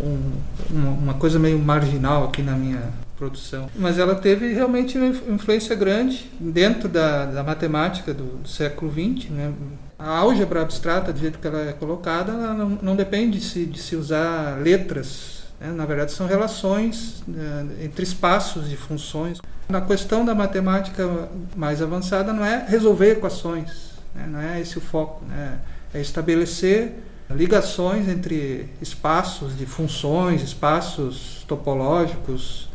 um, 0.00 0.32
uma 0.72 1.14
coisa 1.14 1.38
meio 1.38 1.58
marginal 1.58 2.24
aqui 2.24 2.40
na 2.40 2.52
minha 2.52 2.82
produção. 3.18 3.68
Mas 3.76 3.98
ela 3.98 4.14
teve 4.14 4.54
realmente 4.54 4.96
uma 4.96 5.34
influência 5.34 5.76
grande 5.76 6.30
dentro 6.40 6.88
da, 6.88 7.26
da 7.26 7.42
matemática 7.42 8.14
do, 8.14 8.38
do 8.38 8.48
século 8.48 8.90
XX, 8.90 9.30
né? 9.30 9.52
A 10.00 10.16
álgebra 10.16 10.62
abstrata, 10.62 11.12
do 11.12 11.18
jeito 11.18 11.38
que 11.38 11.46
ela 11.46 11.68
é 11.68 11.72
colocada, 11.74 12.32
ela 12.32 12.54
não, 12.54 12.70
não 12.80 12.96
depende 12.96 13.38
de 13.38 13.44
se, 13.44 13.66
de 13.66 13.78
se 13.78 13.94
usar 13.94 14.58
letras. 14.58 15.42
Né? 15.60 15.70
Na 15.72 15.84
verdade, 15.84 16.12
são 16.12 16.26
relações 16.26 17.22
né, 17.28 17.66
entre 17.82 18.02
espaços 18.02 18.70
de 18.70 18.76
funções. 18.78 19.38
A 19.68 19.80
questão 19.82 20.24
da 20.24 20.34
matemática 20.34 21.06
mais 21.54 21.82
avançada 21.82 22.32
não 22.32 22.42
é 22.42 22.64
resolver 22.66 23.12
equações, 23.12 23.90
né? 24.14 24.26
não 24.26 24.40
é 24.40 24.58
esse 24.58 24.78
o 24.78 24.80
foco. 24.80 25.22
Né? 25.26 25.58
É 25.92 26.00
estabelecer 26.00 26.94
ligações 27.28 28.08
entre 28.08 28.70
espaços 28.80 29.56
de 29.56 29.66
funções, 29.66 30.42
espaços 30.42 31.44
topológicos. 31.46 32.70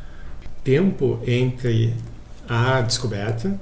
Tempo 0.64 1.20
entre 1.26 1.94
a 2.48 2.82
descoberta 2.82 3.60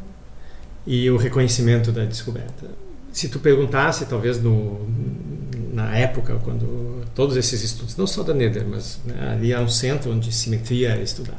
e 0.85 1.09
o 1.09 1.15
reconhecimento 1.15 1.91
da 1.93 2.03
descoberta 2.03 2.82
se 3.13 3.29
tu 3.29 3.39
perguntasse, 3.39 4.07
talvez 4.07 4.41
no, 4.41 4.85
na 5.71 5.95
época, 5.95 6.39
quando 6.43 7.05
todos 7.13 7.37
esses 7.37 7.63
estudos, 7.63 7.95
não 7.95 8.07
só 8.07 8.23
da 8.23 8.33
Nether, 8.33 8.65
mas 8.67 8.99
né, 9.05 9.33
ali 9.33 9.53
há 9.53 9.61
um 9.61 9.69
centro 9.69 10.11
onde 10.11 10.31
simetria 10.31 10.89
era 10.89 11.01
estudada, 11.01 11.37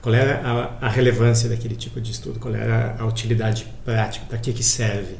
qual 0.00 0.14
era 0.14 0.40
a, 0.40 0.86
a, 0.86 0.88
relevância 0.88 1.50
daquele 1.50 1.76
tipo 1.76 2.00
de 2.00 2.12
estudo, 2.12 2.40
qual 2.40 2.54
era 2.54 2.96
a 2.98 3.04
utilidade 3.04 3.66
prática, 3.84 4.24
para 4.26 4.38
que, 4.38 4.54
que 4.54 4.62
serve. 4.62 5.16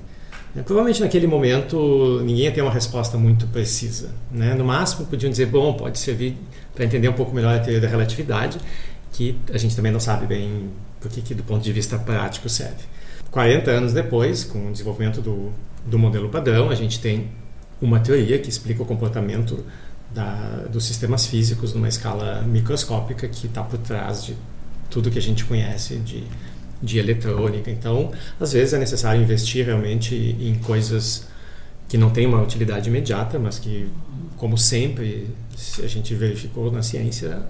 Né, 0.55 0.63
provavelmente 0.63 1.03
naquele 1.03 1.27
momento 1.27 2.21
ninguém 2.25 2.45
ia 2.45 2.53
ter 2.53 2.63
uma 2.63 2.73
resposta 2.73 3.19
muito 3.19 3.47
precisa. 3.49 4.09
Né? 4.31 4.55
No 4.55 4.65
máximo 4.65 5.07
podiam 5.07 5.31
dizer, 5.31 5.47
bom, 5.47 5.75
pode 5.75 5.99
servir 5.99 6.39
para 6.75 6.87
entender 6.87 7.09
um 7.09 7.13
pouco 7.15 7.35
melhor 7.35 7.55
a 7.55 7.61
teoria 7.61 7.83
da 7.83 7.89
relatividade, 7.89 8.59
que 9.13 9.39
a 9.53 9.59
gente 9.59 9.77
também 9.77 9.93
não 9.93 10.01
sabe 10.01 10.25
bem 10.25 10.71
por 10.99 11.11
que 11.11 11.35
do 11.35 11.43
ponto 11.43 11.63
de 11.63 11.71
vista 11.71 11.99
prático 11.99 12.49
serve. 12.49 12.85
40 13.31 13.71
anos 13.71 13.93
depois, 13.93 14.45
com 14.45 14.69
o 14.69 14.73
desenvolvimento 14.73 15.21
do 15.21 15.53
do 15.85 15.99
modelo 15.99 16.29
padrão, 16.29 16.71
a 16.71 16.75
gente 16.75 17.01
tem 17.01 17.31
uma 17.81 17.99
teoria 18.01 18.39
que 18.39 18.49
explica 18.49 18.83
o 18.83 18.87
comportamento 18.87 19.65
da, 20.15 20.67
dos 20.71 20.85
sistemas 20.85 21.27
físicos 21.27 21.75
numa 21.75 21.89
escala 21.89 22.43
microscópica 22.43 23.27
que 23.29 23.47
está 23.47 23.63
por 23.63 23.79
trás 23.79 24.25
de 24.25 24.37
tudo 24.91 25.11
que 25.11 25.19
a 25.19 25.23
gente 25.23 25.45
conhece 25.45 25.97
de, 25.97 26.25
de 26.83 26.99
eletrônica. 26.99 27.71
Então, 27.71 28.13
às 28.39 28.53
vezes 28.53 28.75
é 28.75 28.79
necessário 28.79 29.21
investir 29.23 29.65
realmente 29.65 30.15
em 30.15 30.55
coisas 30.57 31.27
que 31.89 31.99
não 31.99 32.11
têm 32.11 32.27
uma 32.27 32.41
utilidade 32.41 32.89
imediata, 32.89 33.39
mas 33.39 33.59
que, 33.59 33.89
como 34.37 34.57
sempre 34.57 35.29
a 35.83 35.87
gente 35.87 36.15
verificou 36.15 36.71
na 36.71 36.83
ciência, 36.83 37.43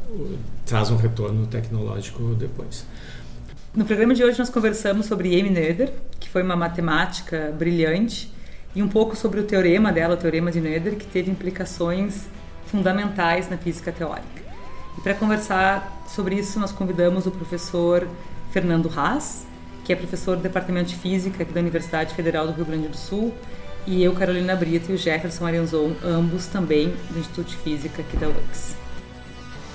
traz 0.66 0.90
um 0.90 0.96
retorno 0.96 1.46
tecnológico 1.46 2.34
depois. 2.34 2.84
No 3.74 3.86
programa 3.86 4.14
de 4.14 4.22
hoje 4.22 4.38
nós 4.38 4.50
conversamos 4.50 5.06
sobre 5.06 5.28
Amy 5.40 5.48
Noether, 5.48 5.94
que 6.20 6.28
foi 6.28 6.42
uma 6.42 6.54
matemática 6.54 7.54
brilhante, 7.58 8.30
e 8.74 8.82
um 8.82 8.88
pouco 8.88 9.16
sobre 9.16 9.40
o 9.40 9.44
teorema 9.44 9.90
dela, 9.90 10.12
o 10.12 10.16
teorema 10.18 10.52
de 10.52 10.60
Noether, 10.60 10.94
que 10.94 11.06
teve 11.06 11.30
implicações 11.30 12.26
fundamentais 12.66 13.48
na 13.48 13.56
física 13.56 13.90
teórica. 13.90 14.42
E 14.98 15.00
para 15.00 15.14
conversar 15.14 16.04
sobre 16.06 16.34
isso, 16.34 16.60
nós 16.60 16.70
convidamos 16.70 17.24
o 17.24 17.30
professor 17.30 18.06
Fernando 18.50 18.92
Haas, 18.94 19.46
que 19.86 19.92
é 19.94 19.96
professor 19.96 20.36
do 20.36 20.42
Departamento 20.42 20.90
de 20.90 20.96
Física 20.96 21.42
aqui 21.42 21.52
da 21.54 21.60
Universidade 21.60 22.14
Federal 22.14 22.46
do 22.46 22.52
Rio 22.52 22.66
Grande 22.66 22.88
do 22.88 22.96
Sul 22.96 23.32
E 23.86 24.04
eu, 24.04 24.12
Carolina 24.12 24.54
Brito, 24.54 24.92
e 24.92 24.96
o 24.96 24.98
Jefferson 24.98 25.46
Arenzon, 25.46 25.96
ambos 26.04 26.46
também 26.46 26.94
do 27.10 27.18
Instituto 27.18 27.48
de 27.48 27.56
Física 27.56 28.02
aqui 28.02 28.18
da 28.18 28.28
URGS. 28.28 28.81